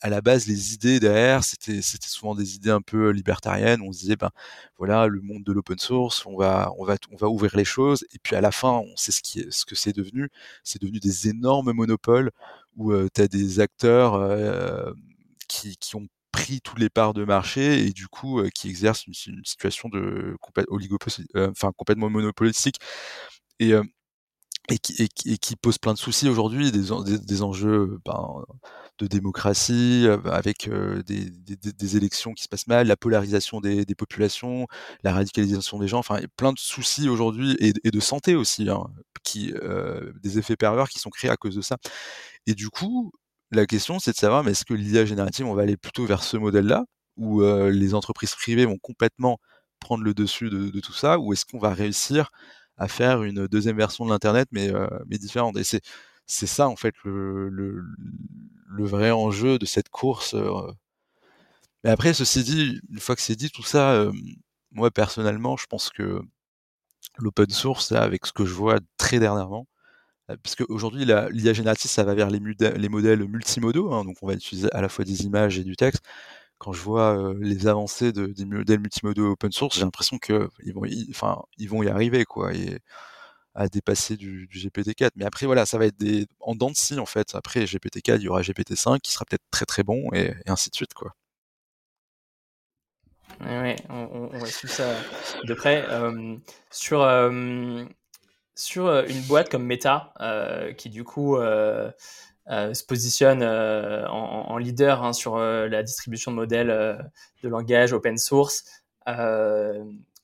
[0.01, 3.81] à la base, les idées derrière, c'était souvent des idées un peu libertariennes.
[3.83, 4.31] On se disait, ben
[4.79, 8.05] voilà, le monde de l'open source, on va on va on va ouvrir les choses.
[8.13, 10.29] Et puis à la fin, on sait ce que c'est devenu.
[10.65, 12.31] C'est devenu des énormes monopoles
[12.77, 14.95] où tu as des acteurs
[15.49, 19.15] qui, qui ont pris tous les parts de marché et du coup qui exercent une,
[19.45, 20.37] situation de
[21.37, 22.77] enfin complètement monopolistique
[23.59, 23.73] et
[24.69, 28.45] et qui, et, pose plein de soucis aujourd'hui, des, enjeux ben,
[28.99, 30.69] de démocratie, avec
[31.07, 34.67] des, des, élections qui se passent mal, la polarisation des, populations,
[35.05, 38.87] la radicalisation des gens, enfin plein de soucis aujourd'hui et, de santé aussi, hein,
[40.23, 41.77] des effets pervers qui sont créés à cause de ça.
[42.47, 43.13] Et du coup,
[43.53, 46.23] la question, c'est de savoir, mais est-ce que l'IA générative, on va aller plutôt vers
[46.23, 46.85] ce modèle-là,
[47.17, 49.39] où euh, les entreprises privées vont complètement
[49.81, 52.31] prendre le dessus de, de tout ça, ou est-ce qu'on va réussir
[52.79, 54.71] à faire une deuxième version de l'internet, mais
[55.07, 55.57] mais différente.
[55.57, 60.35] Et c'est ça en fait le, le, vrai enjeu de cette course.
[61.85, 64.07] Mais après, ceci dit, une fois que c'est dit tout ça,
[64.73, 66.21] moi personnellement, je pense que
[67.19, 69.67] l'open source, avec ce que je vois très dernièrement,
[70.43, 74.35] parce qu'aujourd'hui, l'IA générative, ça va vers les, les modèles multimodaux, hein, donc on va
[74.35, 76.05] utiliser à la fois des images et du texte.
[76.59, 80.85] Quand je vois les avancées de, des modèles multimodaux open source, j'ai l'impression qu'ils vont,
[81.83, 82.81] y, arriver, quoi, et
[83.55, 85.11] à dépasser du, GPT-4.
[85.17, 87.35] Mais après, voilà, ça va être des, en dents de scie, en fait.
[87.35, 90.77] Après GPT-4, il y aura GPT-5 qui sera peut-être très très bon, et, ainsi de
[90.77, 91.15] suite, quoi.
[93.41, 94.95] On, on, va suivre ça
[95.45, 95.87] de près.
[96.71, 97.07] Sur,
[98.55, 100.15] sur une boîte comme Meta,
[100.79, 101.37] qui du coup
[102.49, 107.11] se positionne en, leader hein, sur la distribution de modèles
[107.43, 108.65] de langage open source,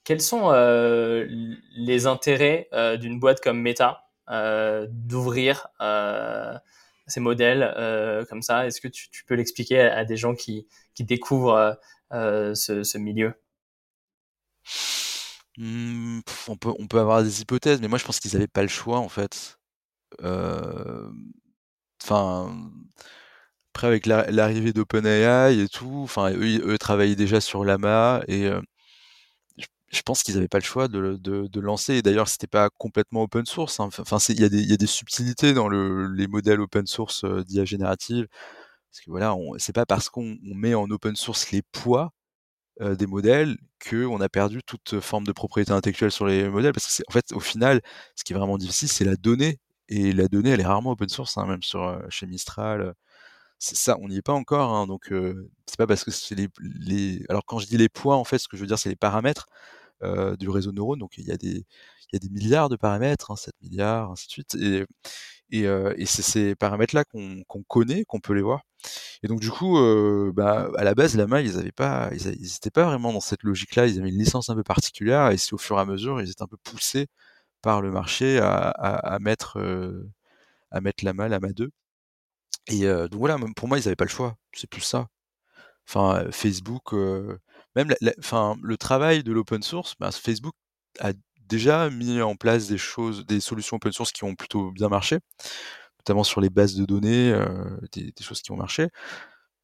[0.04, 0.52] quels sont
[1.76, 2.68] les intérêts
[3.00, 4.04] d'une boîte comme Meta
[4.88, 5.68] d'ouvrir
[7.08, 8.66] ces modèles comme ça?
[8.66, 11.78] Est-ce que tu, peux l'expliquer à, des gens qui, qui découvrent
[12.12, 13.34] euh, ce, milieu?
[15.56, 18.62] Mmh, on, peut, on peut avoir des hypothèses, mais moi je pense qu'ils n'avaient pas
[18.62, 19.58] le choix en fait.
[22.10, 22.70] Euh, enfin,
[23.74, 28.60] après avec l'arrivée d'OpenAI et tout, enfin eux, travaillaient déjà sur Lama et euh,
[29.88, 31.94] je pense qu'ils n'avaient pas le choix de, de, lancer.
[31.96, 33.78] Et d'ailleurs, c'était pas complètement open source.
[33.80, 33.90] Hein.
[33.98, 38.26] Enfin, il y, y, a des subtilités dans le, les modèles open source d'IA générative.
[38.90, 42.12] Parce que voilà, c'est pas parce qu'on met en open source les poids
[42.80, 46.72] des modèles qu'on a perdu toute forme de propriété intellectuelle sur les modèles.
[46.72, 47.82] Parce que en fait, au final,
[48.16, 49.60] ce qui est vraiment difficile, c'est la donnée.
[49.92, 52.94] Et la donnée, elle est rarement open source, hein, même sur chez Mistral.
[53.58, 54.72] C'est ça, on n'y est pas encore.
[54.74, 55.12] Hein, donc,
[55.66, 58.48] c'est pas parce que c'est les, Alors, quand je dis les poids, en fait, ce
[58.48, 59.48] que je veux dire, c'est les paramètres
[60.38, 60.98] du réseau de neurones.
[60.98, 61.66] Donc, il y a des,
[62.12, 64.54] y a des milliards de paramètres, hein, 7 milliards, ainsi de suite.
[64.56, 64.86] Et,
[65.50, 68.62] et, et c'est ces paramètres-là qu'on connaît, qu'on peut les voir.
[69.22, 69.78] Et donc du coup,
[70.34, 73.42] bah, à la base, la main, ils avaient pas, ils, n'étaient pas vraiment dans cette
[73.44, 73.86] logique-là.
[73.86, 76.30] Ils avaient une licence un peu particulière, et c'est au fur et à mesure, ils
[76.30, 77.08] étaient un peu poussés
[77.62, 80.10] par le marché à, à, mettre, euh,
[80.70, 81.70] à mettre la main, la main 2.
[82.68, 84.36] Et euh, donc voilà, pour moi, ils n'avaient pas le choix.
[84.54, 85.08] C'est plus ça.
[85.88, 86.92] Enfin, Facebook,
[87.74, 90.54] même, le travail de l'open source, bah, Facebook
[91.00, 91.12] a
[91.48, 95.18] déjà mis en place des choses, des solutions open source qui ont plutôt bien marché
[96.00, 97.32] notamment sur les bases de données,
[97.92, 98.88] des, choses qui ont marché.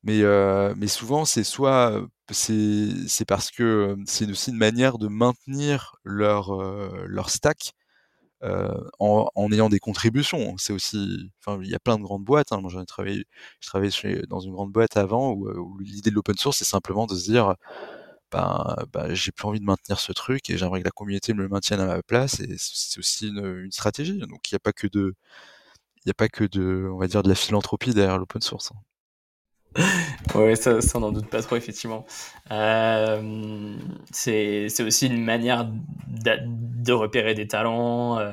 [0.04, 2.00] Mais, souvent, c'est soit
[3.26, 7.74] parce que c'est aussi une manière de maintenir leur stack
[8.42, 10.56] en, en, ayant des contributions.
[10.58, 12.52] C'est aussi, enfin, il y a plein de grandes boîtes.
[12.52, 12.60] Hein.
[12.60, 13.24] Moi, j'en ai travaillé,
[13.60, 16.64] je travaillais chez, dans une grande boîte avant où, où l'idée de l'open source, c'est
[16.64, 17.56] simplement de se dire,
[18.32, 18.76] ben,
[19.14, 21.80] j'ai plus envie de maintenir ce truc et j'aimerais que la communauté me le maintienne
[21.80, 22.40] à ma place.
[22.40, 24.18] Et c'est aussi une, une stratégie.
[24.18, 25.14] Donc, il n'y a pas que de
[25.98, 28.72] il n'y a pas que de, on va dire, de la philanthropie derrière l'open source.
[28.72, 28.78] Hein.
[30.34, 32.06] oui, ça, ça on n'en doute pas trop, effectivement.
[32.50, 33.76] Euh,
[34.12, 35.68] c'est aussi une manière
[36.08, 38.32] de, repérer des talents, euh,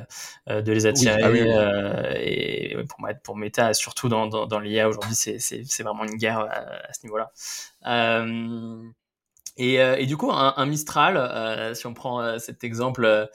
[0.49, 1.21] euh, de les attirer.
[1.23, 6.93] Ah et pour, pour Meta, surtout dans, dans, l'IA aujourd'hui, c'est vraiment une guerre à,
[6.93, 7.31] ce niveau-là.
[9.57, 13.29] Et, et, du coup, un, un Mistral, si on prend cet exemple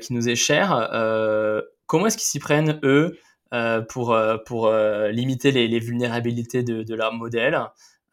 [0.00, 0.88] qui nous est cher,
[1.86, 3.18] comment est-ce qu'ils s'y prennent, eux?
[3.18, 3.25] euh,
[3.88, 7.58] pour, euh, pour euh, limiter les, les, vulnérabilités de, de leur modèle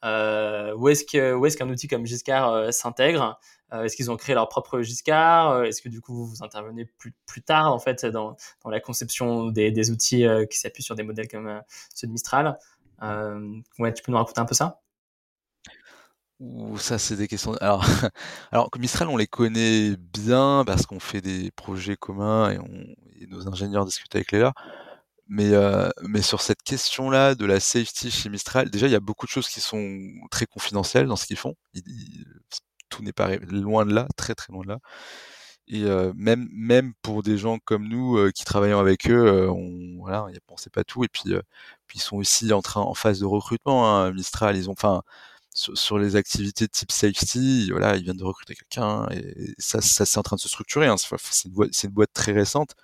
[0.04, 3.40] Où est-ce qu'un est qu'un outil comme Giscard s'intègre?
[3.72, 5.64] Est-ce qu'ils ont créé leur propre Giscard?
[5.64, 9.48] Est-ce que du coup vous intervenez plus, plus tard en fait dans, dans la conception
[9.48, 11.62] des, des outils qui s'appuient sur des modèles comme
[11.96, 12.60] ceux de Mistral?
[13.80, 14.84] Ouais, tu peux nous raconter un peu ça?
[16.78, 17.54] Ça, c'est des questions.
[17.62, 17.86] Alors,
[18.52, 23.28] alors, Mistral, on les connaît bien parce qu'on fait des projets communs et, on, et
[23.28, 24.54] nos ingénieurs discutent avec Léla.
[25.34, 29.00] Mais, euh, mais sur cette question-là de la safety chez Mistral, déjà, il y a
[29.00, 31.56] beaucoup de choses qui sont très confidentielles dans ce qu'ils font.
[32.90, 34.80] tout n'est pas loin de là, très très loin de là.
[35.68, 39.98] Et euh, même, même pour des gens comme nous euh, qui travaillons avec eux, on
[40.00, 41.04] voilà, on sait pas tout.
[41.04, 41.24] Et puis,
[41.88, 43.88] puis ils sont aussi en train, en phase de recrutement.
[43.90, 45.02] Hein, Mistral, ils ont, enfin,
[45.54, 50.06] sur, les activités de type safety, voilà, ils viennent de recruter quelqu'un et ça, ça
[50.06, 50.88] c'est en train de se structurer.
[50.88, 52.76] Hein, c'est une, une, boîte très récente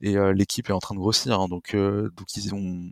[0.00, 1.40] et l'équipe est en train de grossir.
[1.40, 2.90] Hein, donc, donc ils ont,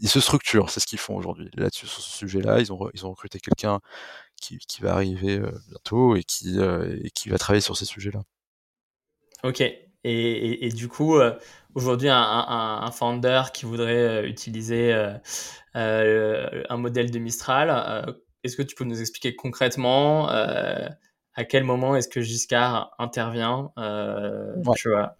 [0.00, 1.50] ils se structurent, c'est ce qu'ils font aujourd'hui.
[1.54, 3.80] Là-dessus, sur ce sujet-là, ils ont, ils ont recruté quelqu'un
[4.40, 8.22] qui, qui, va arriver bientôt et qui, et qui va travailler sur ces sujets-là.
[9.42, 9.60] Ok.
[10.02, 11.20] Et, et, du coup,
[11.74, 14.94] aujourd'hui, un, un, un, founder qui voudrait utiliser
[15.74, 22.08] un modèle de Mistral, est-ce que tu peux nous expliquer concrètement à quel moment est-ce
[22.08, 23.72] que Giscard intervient
[24.76, 25.16] tu vois?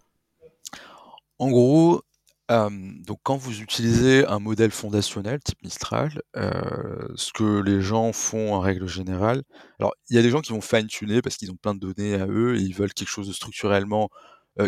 [1.41, 2.03] En gros,
[2.49, 8.59] donc quand vous utilisez un modèle fondationnel type Mistral, ce que les gens font en
[8.59, 9.41] règle générale
[9.79, 11.79] alors il y a des gens qui vont fine tuner parce qu'ils ont plein de
[11.79, 14.09] données à eux et ils veulent quelque chose de structurellement,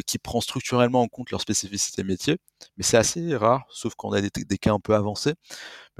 [0.07, 2.39] qui prend structurellement en compte leur spécificité métier,
[2.77, 5.35] mais c'est assez rare, sauf quand on a des cas un peu avancés.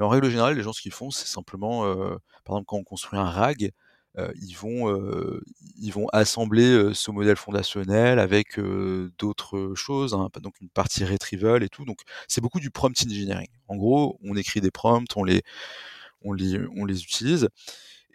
[0.00, 1.84] Mais en règle générale, les gens ce qu'ils font, c'est simplement,
[2.44, 3.70] par exemple quand on construit un RAG,
[4.40, 4.96] ils vont,
[5.76, 8.58] ils vont assembler, ce modèle fondationnel avec,
[9.18, 13.48] d'autres choses, hein, donc une partie retrieval et tout, donc c'est beaucoup du prompt engineering.
[13.68, 15.42] En gros, on écrit des prompts, on les
[16.22, 17.48] on les on les utilise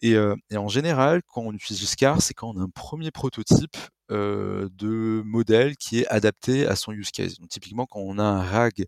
[0.01, 0.15] et
[0.49, 3.77] et en général, quand on utilise Giscard, c'est quand on a un premier prototype,
[4.09, 7.38] de modèle qui est adapté à son use case.
[7.38, 8.85] Donc typiquement, quand on a un RAG,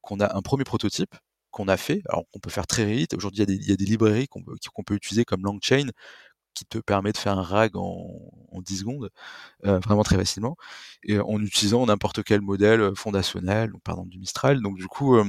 [0.00, 1.14] qu'on a un premier prototype
[1.50, 3.14] qu'on a fait, alors qu'on peut faire très vite.
[3.14, 5.88] Aujourd'hui, il y, a des librairies qu'on peut, utiliser comme LangChain
[6.54, 9.10] qui te permet de faire un RAG en, 10 secondes,
[9.66, 10.56] euh, vraiment très facilement,
[11.04, 14.60] et en utilisant n'importe quel modèle fondationnel, par exemple du Mistral.
[14.62, 15.24] Donc du coup, euh,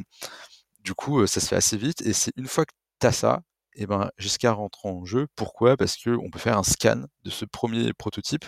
[0.84, 2.02] du coup, ça se fait assez vite.
[2.02, 3.42] Et c'est une fois que tu as ça,
[3.76, 5.28] et eh ben jusqu'à rentrer en jeu.
[5.36, 5.78] Pourquoi?
[5.78, 8.46] Parce qu'on peut faire un scan de ce premier prototype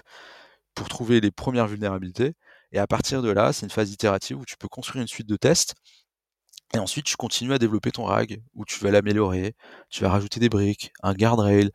[0.76, 2.34] pour trouver les premières vulnérabilités.
[2.72, 5.28] Et à partir de là, c'est une phase itérative où tu peux construire une suite
[5.28, 5.76] de tests
[6.76, 9.56] et ensuite, tu continues à développer ton RAG, où tu vas l'améliorer,
[9.90, 11.72] tu vas rajouter des briques, un guardrail,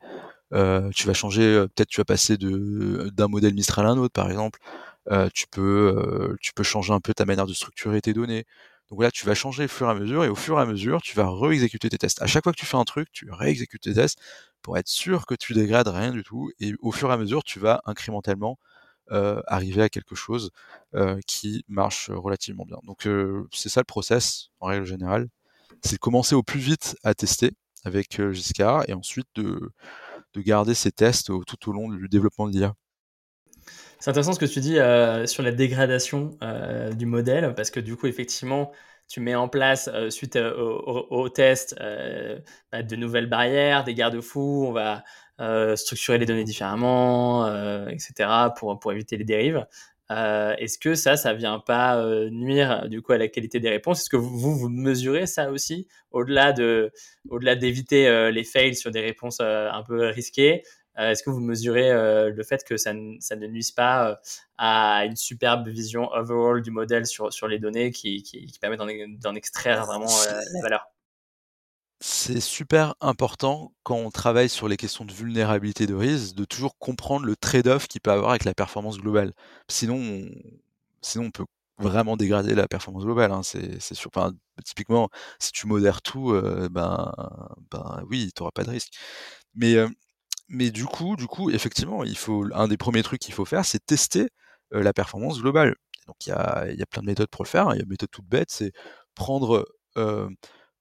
[0.54, 3.98] euh, tu vas changer, euh, peut-être tu vas passer de d'un modèle Mistral à un
[3.98, 4.60] autre, par exemple.
[5.10, 5.94] Euh, tu peux
[6.32, 8.46] euh, tu peux changer un peu ta manière de structurer tes données.
[8.90, 10.66] Donc là, tu vas changer au fur et à mesure, et au fur et à
[10.66, 12.22] mesure, tu vas réexécuter tes tests.
[12.22, 14.18] À chaque fois que tu fais un truc, tu réexécutes tes tests
[14.62, 17.44] pour être sûr que tu dégrades rien du tout, et au fur et à mesure,
[17.44, 18.58] tu vas incrémentalement
[19.10, 20.50] arriver à quelque chose
[20.94, 22.78] euh, qui marche relativement bien.
[22.84, 25.28] Donc euh, c'est ça le process en règle générale.
[25.82, 27.52] C'est de commencer au plus vite à tester
[27.84, 29.70] avec Giscard et ensuite de,
[30.34, 32.74] de garder ces tests tout au long du développement de l'IA.
[34.00, 34.78] C'est intéressant ce que tu dis
[35.28, 36.38] sur la dégradation
[36.96, 38.72] du modèle, parce que du coup, effectivement,
[39.08, 41.76] tu mets en place, suite au, test,
[42.72, 45.00] bah, de nouvelles barrières, des garde-fous, on va euh,
[45.76, 48.28] structurer les données différemment, euh, etc.
[48.56, 49.66] pour, pour éviter les dérives.
[50.10, 53.68] Euh, Est-ce que ça, ça vient pas euh, nuire du coup à la qualité des
[53.68, 54.00] réponses?
[54.00, 56.90] Est-ce que vous, vous mesurez ça aussi au-delà de,
[57.28, 60.62] au-delà d'éviter euh, les fails sur des réponses un peu risquées?
[60.96, 64.18] Est-ce que vous mesurez le fait que ça, ça ne nuise pas
[64.56, 68.76] à une superbe vision overall du modèle sur, sur les données qui, qui, qui permet
[68.76, 70.88] d'en extraire vraiment la valeur?
[72.00, 76.78] C'est super important quand on travaille sur les questions de vulnérabilité de risque, de toujours
[76.78, 79.32] comprendre le trade-off qu'il peut avoir avec la performance globale.
[79.68, 80.30] Sinon, on,
[81.02, 81.44] sinon on peut
[81.78, 83.32] vraiment dégrader la performance globale.
[83.32, 83.42] Hein.
[83.42, 83.78] C'est,
[84.64, 85.08] typiquement,
[85.40, 87.12] si tu modères tout, euh, ben,
[87.70, 88.92] ben oui, tu n'auras pas de risque.
[89.54, 89.88] Mais, euh,
[90.48, 93.64] mais du coup, du coup, effectivement, il faut un des premiers trucs qu'il faut faire,
[93.64, 94.28] c'est tester
[94.74, 95.74] euh, la performance globale.
[96.06, 97.68] Donc il y a, y a plein de méthodes pour le faire.
[97.68, 97.74] Hein.
[97.74, 98.72] Il y a une méthode toute bête, c'est
[99.14, 99.66] prendre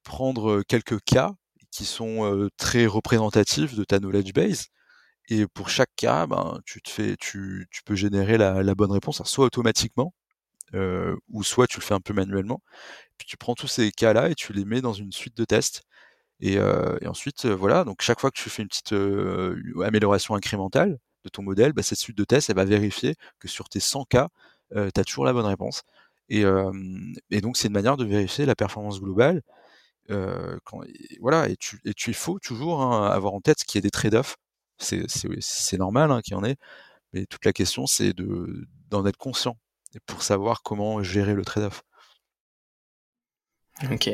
[0.08, 1.32] prendre quelques cas
[1.70, 4.68] qui sont très représentatifs de ta knowledge base.
[5.28, 9.22] Et pour chaque cas, ben, tu, te fais, tu, tu peux générer la, bonne réponse,
[9.24, 10.14] soit automatiquement,
[11.28, 12.62] ou soit tu le fais un peu manuellement.
[13.18, 15.82] Puis tu prends tous ces cas-là et tu les mets dans une suite de tests.
[16.40, 16.58] Et,
[17.06, 18.94] ensuite, voilà, donc chaque fois que tu fais une petite
[19.84, 23.68] amélioration incrémentale de ton modèle, bah, cette suite de tests, elle va vérifier que sur
[23.68, 24.28] tes 100 cas,
[24.72, 25.82] tu as toujours la bonne réponse.
[26.30, 26.44] Et
[27.42, 29.42] donc, c'est une manière de vérifier la performance globale
[30.64, 30.80] quand,
[31.20, 33.90] voilà, et tu, et il faut toujours hein, avoir en tête qu'il y a des
[33.90, 34.36] trade-offs.
[34.78, 36.56] C'est normal hein, qu'il y en ait,
[37.12, 39.56] mais toute la question, c'est d'en être conscient
[39.94, 41.82] et pour savoir comment gérer le trade-off.
[43.90, 44.10] Ok,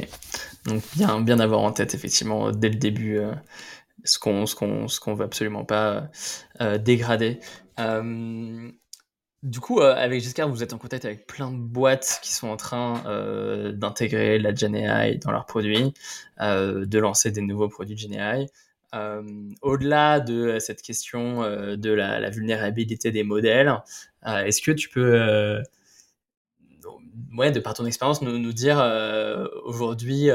[0.66, 3.34] donc bien, bien avoir en tête effectivement dès le début euh,
[4.04, 6.10] ce qu'on ce qu'on veut absolument pas
[6.60, 7.40] euh, dégrader.
[7.78, 8.70] Euh,
[9.44, 12.48] du coup, euh, avec Giscard, vous êtes en contact avec plein de boîtes qui sont
[12.48, 15.92] en train euh, d'intégrer la GenAI dans leurs produits,
[16.40, 18.46] euh, de lancer des nouveaux produits de GenAI.
[19.60, 23.74] Au-delà de cette question de la, vulnérabilité des modèles,
[24.24, 25.60] est-ce que tu peux,
[27.36, 28.78] ouais, de par ton expérience, nous, dire
[29.64, 30.28] aujourd'hui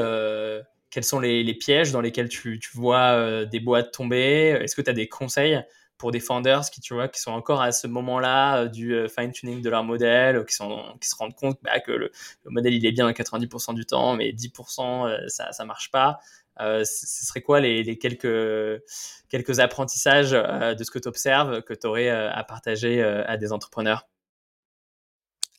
[0.90, 4.58] quels sont les, pièges dans lesquels tu, tu vois des boîtes tomber?
[4.60, 5.58] Est-ce que tu as des conseils
[6.00, 9.06] pour des founders qui, tu vois, qui sont encore à ce moment-là euh, du euh,
[9.06, 12.10] fine-tuning de leur modèle, qui, se rendent compte bah, que le,
[12.46, 16.18] modèle il est bien à 90% du temps, mais 10% euh, ça ne marche pas.
[16.58, 16.84] ce
[17.26, 18.82] serait quoi les, quelques,
[19.28, 24.08] quelques apprentissages de ce que tu observes que tu aurais à partager à des entrepreneurs?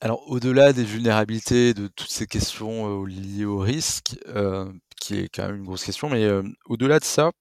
[0.03, 4.15] Alors, au-delà des vulnérabilités, de toutes ces questions liées au risque,
[4.99, 6.27] qui est quand même une grosse question, mais
[6.65, 7.31] au-delà de ça,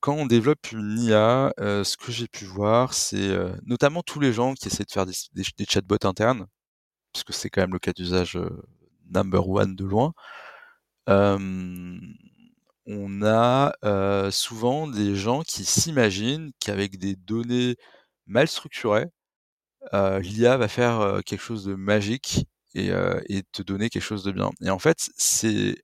[0.00, 4.54] quand on développe une IA, ce que j'ai pu voir, c'est, notamment tous les gens
[4.54, 6.46] qui essaient de faire des chatbots internes,
[7.12, 8.38] puisque c'est quand même le cas d'usage
[9.10, 10.12] number one de loin.
[12.86, 13.72] on a
[14.30, 17.76] souvent des gens qui s'imaginent qu'avec des données
[18.26, 19.06] mal structurées,
[19.92, 22.90] l'IA va faire quelque chose de magique et,
[23.28, 24.50] et, te donner quelque chose de bien.
[24.62, 25.76] Et en fait, c'est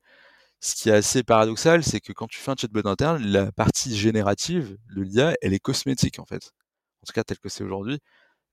[0.62, 3.96] ce qui est assez paradoxal, c'est que quand tu fais un chatbot interne, la partie
[3.96, 6.52] générative de l'IA, elle est cosmétique en fait.
[7.02, 7.98] En tout cas, tel que c'est aujourd'hui.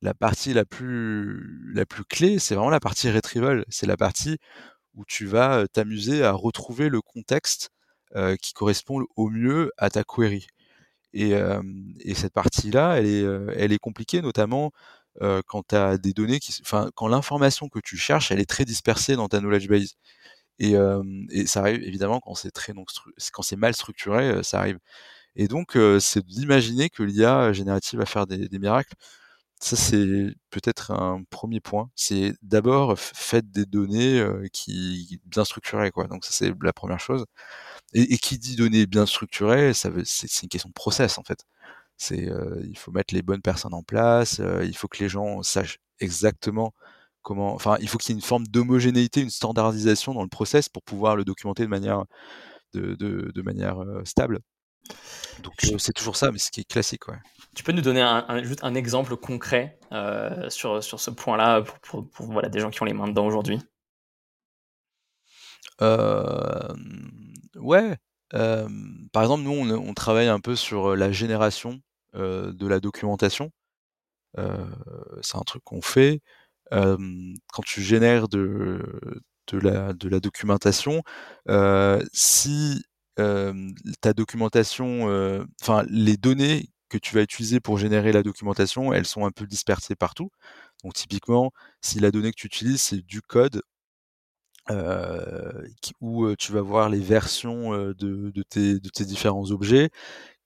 [0.02, 3.66] La partie la plus, la plus clé, c'est vraiment la partie retrieval.
[3.70, 4.38] C'est la partie
[4.96, 7.70] où tu vas t'amuser à retrouver le contexte
[8.16, 10.48] euh, qui correspond au mieux à ta query.
[11.14, 11.62] Et, euh,
[12.02, 13.24] et cette partie-là, elle est,
[13.56, 14.72] elle est compliquée, notamment
[15.22, 16.40] euh, quand tu as des données
[16.96, 19.96] quand l'information que tu cherches, elle est très dispersée dans ta knowledge base.
[20.60, 20.76] Et,
[21.32, 24.80] et ça arrive évidemment quand c'est très quand c'est mal structuré, ça arrive.
[25.36, 28.94] Et donc, c'est d'imaginer que l'IA générative va faire des, des miracles.
[29.62, 31.90] Ça, c'est peut-être un premier point.
[31.96, 36.08] C'est d'abord faites des données qui bien structurées, quoi.
[36.08, 37.26] Donc ça, c'est la première chose.
[37.94, 41.24] Et, et, qui dit données bien structurées, ça veut, c'est, une question de process en
[41.24, 41.46] fait.
[41.98, 42.30] C'est,
[42.64, 44.42] il faut mettre les bonnes personnes en place.
[44.64, 46.74] il faut que les gens sachent exactement
[47.30, 47.54] comment.
[47.54, 50.82] Enfin, il faut qu'il y ait une forme d'homogénéité, une standardisation dans le process pour
[50.82, 52.04] pouvoir le documenter de manière
[52.74, 54.40] de, de, de manière stable.
[55.44, 57.08] Donc c'est toujours ça, mais ce qui est classique.
[57.08, 57.20] Ouais.
[57.56, 62.10] Tu peux nous donner un, juste un exemple concret euh, sur, sur ce point-là pour,
[62.10, 63.60] pour, voilà, des gens qui ont les mains dedans aujourd'hui?
[65.82, 66.74] Euh,
[67.56, 67.98] Ouais.
[68.34, 68.68] Euh,
[69.12, 71.80] par exemple, nous, on, on, travaille un peu sur la génération
[72.16, 73.52] de la documentation.
[74.36, 76.22] c'est un truc qu'on fait.
[76.72, 78.82] Quand tu génères de,
[79.54, 81.04] la, documentation,
[82.14, 82.84] si
[83.16, 89.26] ta documentation, enfin les données que tu vas utiliser pour générer la documentation, elles sont
[89.26, 90.32] un peu dispersées partout.
[90.84, 91.52] Donc typiquement,
[91.82, 93.62] si la donnée que tu utilises, c'est du code,
[96.02, 99.90] où tu vas voir les versions de tes différents objets,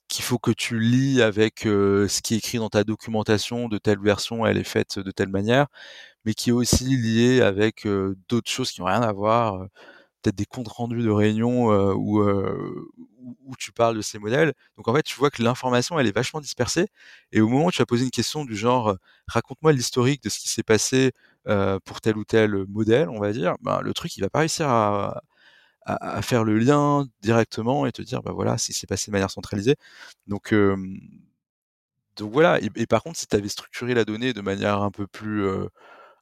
[0.09, 3.99] qu'il faut que tu lis avec ce qui est écrit dans ta documentation, de telle
[3.99, 5.67] version, elle est faite de telle manière,
[6.25, 7.87] mais qui est aussi lié avec
[8.29, 9.67] d'autres choses qui n'ont rien à voir
[10.23, 12.89] peut-être des comptes rendus de réunion euh, où, euh,
[13.45, 14.53] où tu parles de ces modèles.
[14.77, 16.87] Donc en fait, tu vois que l'information, elle est vachement dispersée.
[17.31, 18.95] Et au moment où tu vas poser une question du genre, euh,
[19.27, 21.11] raconte-moi l'historique de ce qui s'est passé
[21.83, 24.69] pour tel ou tel modèle, on va dire, ben, le truc, il va pas réussir
[24.69, 25.21] à,
[25.85, 29.29] à, faire le lien directement et te dire, bah voilà, si c'est passé de manière
[29.29, 29.75] centralisée.
[30.27, 30.53] Donc,
[32.15, 32.61] donc voilà.
[32.61, 35.45] Et, et, par contre, si tu avais structuré la donnée de manière un peu plus,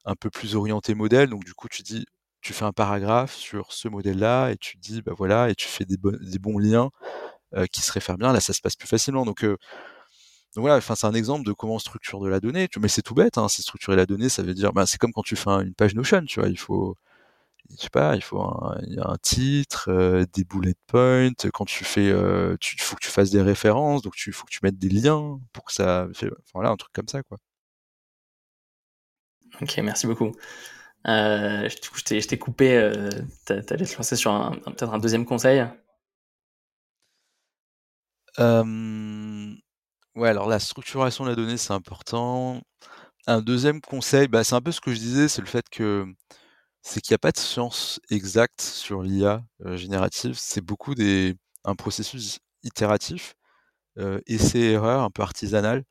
[0.04, 2.04] un peu plus orientée modèle, donc du coup, tu dis,
[2.40, 5.84] tu fais un paragraphe sur ce modèle-là et tu dis, bah voilà, et tu fais
[5.84, 5.96] des,
[6.38, 6.90] bons liens
[7.70, 8.32] qui se réfèrent bien.
[8.32, 9.24] Là, ça se passe plus facilement.
[9.24, 9.44] Donc,
[10.54, 12.68] donc voilà, enfin, c'est un exemple de comment on structure de la donnée.
[12.80, 15.12] Mais c'est tout bête, hein, c'est structurer la donnée, ça veut dire, bah, c'est comme
[15.12, 16.96] quand tu fais une page Notion, tu vois, il faut,
[17.70, 19.90] je sais pas, il faut un, titre,
[20.34, 21.30] des bullet points.
[21.54, 24.60] Quand tu fais, il faut que tu fasses des références, donc il faut que tu
[24.62, 27.38] mettes des liens pour que ça, enfin, voilà, un truc comme ça, quoi.
[29.60, 30.32] Ok, merci beaucoup.
[31.06, 33.10] Euh, je t'ai coupé, euh,
[33.44, 34.32] t'allais te lancer sur
[34.64, 35.66] peut-être un deuxième conseil
[38.38, 39.54] euh,
[40.14, 42.60] Ouais, alors la structuration de la donnée, c'est important.
[43.26, 46.06] Un deuxième conseil, bah, c'est un peu ce que je disais, c'est le fait que
[46.82, 50.34] c'est qu'il n'y a pas de science exacte sur l'IA euh, générative.
[50.38, 53.34] C'est beaucoup des, un processus itératif,
[54.26, 55.84] essai-erreur, un peu artisanal.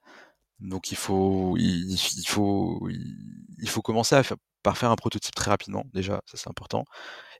[0.62, 1.98] Donc il faut, il,
[2.28, 4.22] faut, il, faut commencer
[4.64, 6.86] par faire un prototype très rapidement, déjà, ça c'est important.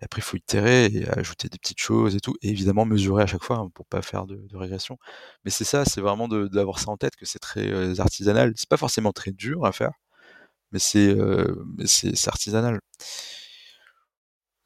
[0.02, 3.24] Et après, il faut itérer et ajouter des petites choses et tout, et évidemment mesurer
[3.24, 4.98] à chaque fois hein, pour pas faire de, régression.
[5.46, 8.54] Mais c'est ça, c'est vraiment d'avoir ça en tête, que c'est très euh, artisanal.
[8.56, 9.92] C'est pas forcément très dur à faire,
[10.72, 11.56] mais c'est euh,
[11.86, 12.80] c'est artisanal.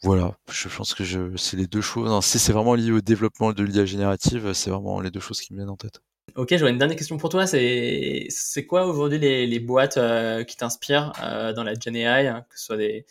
[0.04, 1.04] Voilà, je pense que
[1.38, 2.12] c'est les deux choses.
[2.12, 2.22] Hein.
[2.22, 5.54] Si c'est vraiment lié au développement de l'IA générative, c'est vraiment les deux choses qui
[5.54, 6.00] me viennent en tête.
[6.34, 7.48] Ok, j'aurais une dernière question pour toi.
[7.48, 8.28] C'est,
[8.68, 12.66] quoi aujourd'hui les, boîtes euh, qui t'inspirent euh, dans la Gen AI, hein, que ce
[12.66, 13.06] soit des,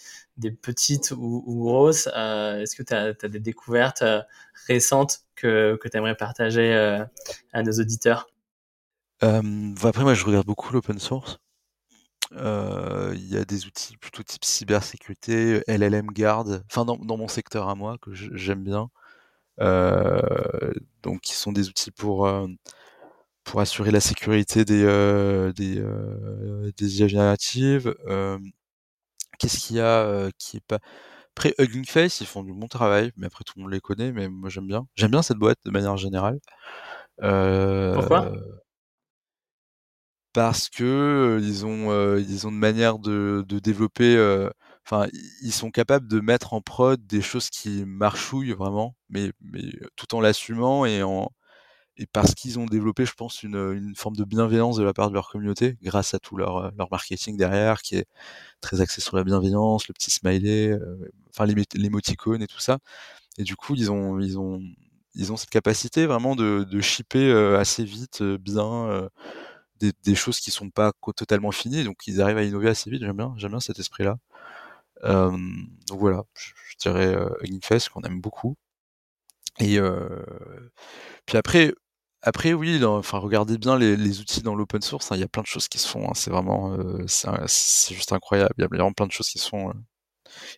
[0.50, 4.04] petites ou, grosses euh, Est-ce que tu as, des découvertes
[4.66, 6.74] récentes que, que tu aimerais partager
[7.52, 8.26] à nos auditeurs?
[9.22, 9.40] Bah,
[9.84, 11.38] Après, moi, je regarde beaucoup l'open source.
[12.32, 17.70] Il y a des outils plutôt type cybersécurité, LLM Guard, enfin dans, dans mon secteur
[17.70, 18.90] à moi, que j'aime bien.
[19.60, 22.28] donc, qui sont des outils pour
[23.44, 27.94] pour assurer la sécurité des euh, des, euh, des IA génératives.
[28.06, 28.38] Euh,
[29.38, 30.78] qu'est-ce qu'il y a qui est pas
[31.36, 34.12] après Hugging Face, ils font du bon travail, mais après tout le monde les connaît,
[34.12, 34.86] mais moi j'aime bien.
[34.94, 36.38] J'aime bien cette boîte de manière générale.
[37.18, 38.32] Pourquoi?
[40.32, 44.16] Parce que ils ont ils ont une manière de, de développer
[44.86, 45.08] enfin,
[45.42, 49.62] ils sont capables de mettre en prod des choses qui marchouillent vraiment, mais, mais
[49.96, 51.30] tout en l'assumant et en
[51.96, 55.08] et parce qu'ils ont développé, je pense, une, une, forme de bienveillance de la part
[55.10, 58.06] de leur communauté, grâce à tout leur, leur marketing derrière, qui est
[58.60, 62.78] très axé sur la bienveillance, le petit smiley, euh, enfin l'émoticône et tout ça.
[63.38, 64.60] Et du coup, ils ont, ils ont,
[65.14, 69.08] ils ont cette capacité vraiment de, de shipper euh, assez vite, euh, bien,
[69.80, 71.84] des, des, choses qui sont pas totalement finies.
[71.84, 73.02] Donc, ils arrivent à innover assez vite.
[73.02, 74.18] J'aime bien, j'aime bien cet esprit-là.
[75.04, 75.30] Euh,
[75.88, 77.28] donc voilà, je, dirais euh,
[77.62, 78.56] Fest qu'on aime beaucoup.
[79.60, 80.08] Et euh,
[81.26, 81.74] puis après,
[82.22, 85.12] après oui, enfin regardez bien les, les outils dans l'open source.
[85.12, 86.08] Hein, il y a plein de choses qui se font.
[86.08, 88.54] Hein, c'est vraiment, euh, c'est juste incroyable.
[88.58, 89.72] Il y a vraiment plein de choses qui se font.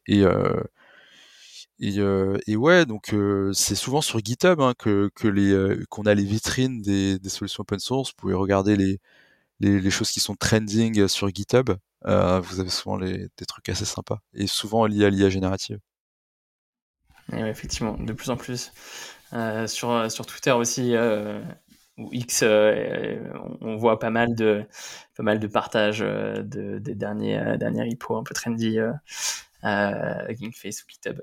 [0.06, 0.24] et
[1.78, 5.84] et, euh, et, ouais, donc euh, c'est souvent sur GitHub hein, que, que les euh,
[5.90, 8.10] qu'on a les vitrines des, des, solutions open source.
[8.10, 8.98] Vous pouvez regarder les,
[9.60, 11.70] les, les choses qui sont trending sur GitHub.
[12.06, 15.80] Euh, vous avez souvent les, des trucs assez sympas et souvent liés à l'IA générative.
[17.32, 18.72] Effectivement, de plus en plus.
[19.32, 20.94] Euh, sur, sur Twitter aussi,
[21.98, 24.64] ou X, on voit pas mal de,
[25.16, 28.92] pas mal de partages de, des derniers, derniers repos un peu trendy, euh,
[30.54, 31.20] Face ou GitHub.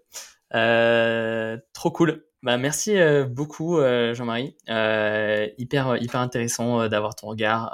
[0.53, 2.25] Euh, trop cool.
[2.43, 4.55] Bah, merci euh, beaucoup euh, Jean-Marie.
[4.69, 7.71] Euh, hyper hyper intéressant d'avoir ton regard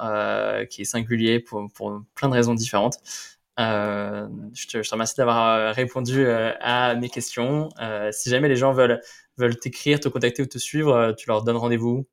[0.68, 2.98] qui est singulier pour, pour plein de raisons différentes.
[3.60, 7.68] Je, te, je te remercie d'avoir répondu à mes questions.
[8.12, 9.00] si jamais les gens veulent
[9.38, 12.06] veulent t'écrire, te contacter ou te suivre, tu leur donnes rendez-vous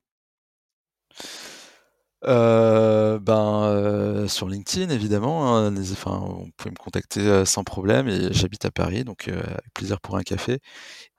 [2.26, 5.56] euh, ben, euh, sur LinkedIn, évidemment.
[5.56, 8.08] Hein, les, enfin, on peut me contacter euh, sans problème.
[8.08, 10.60] Et j'habite à Paris, donc euh, avec plaisir pour un café.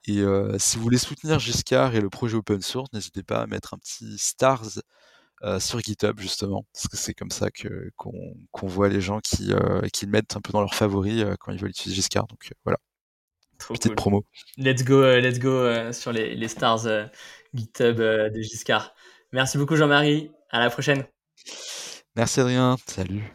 [0.05, 3.47] Et euh, si vous voulez soutenir Giscard et le projet open source, n'hésitez pas à
[3.47, 4.79] mettre un petit stars
[5.59, 9.51] sur GitHub, justement, parce que c'est comme ça que qu'on voit les gens qui,
[9.93, 12.27] qui le mettent un peu dans leurs favoris quand ils veulent utiliser Giscard.
[12.27, 12.77] Donc voilà.
[13.57, 13.95] Trop Petite cool.
[13.95, 14.25] promo.
[14.57, 16.87] Let's go, let's go sur les, les stars
[17.53, 18.93] GitHub de Giscard.
[19.31, 20.31] Merci beaucoup Jean-Marie.
[20.49, 21.05] À la prochaine.
[22.15, 22.77] Merci Adrien.
[22.87, 23.33] Salut.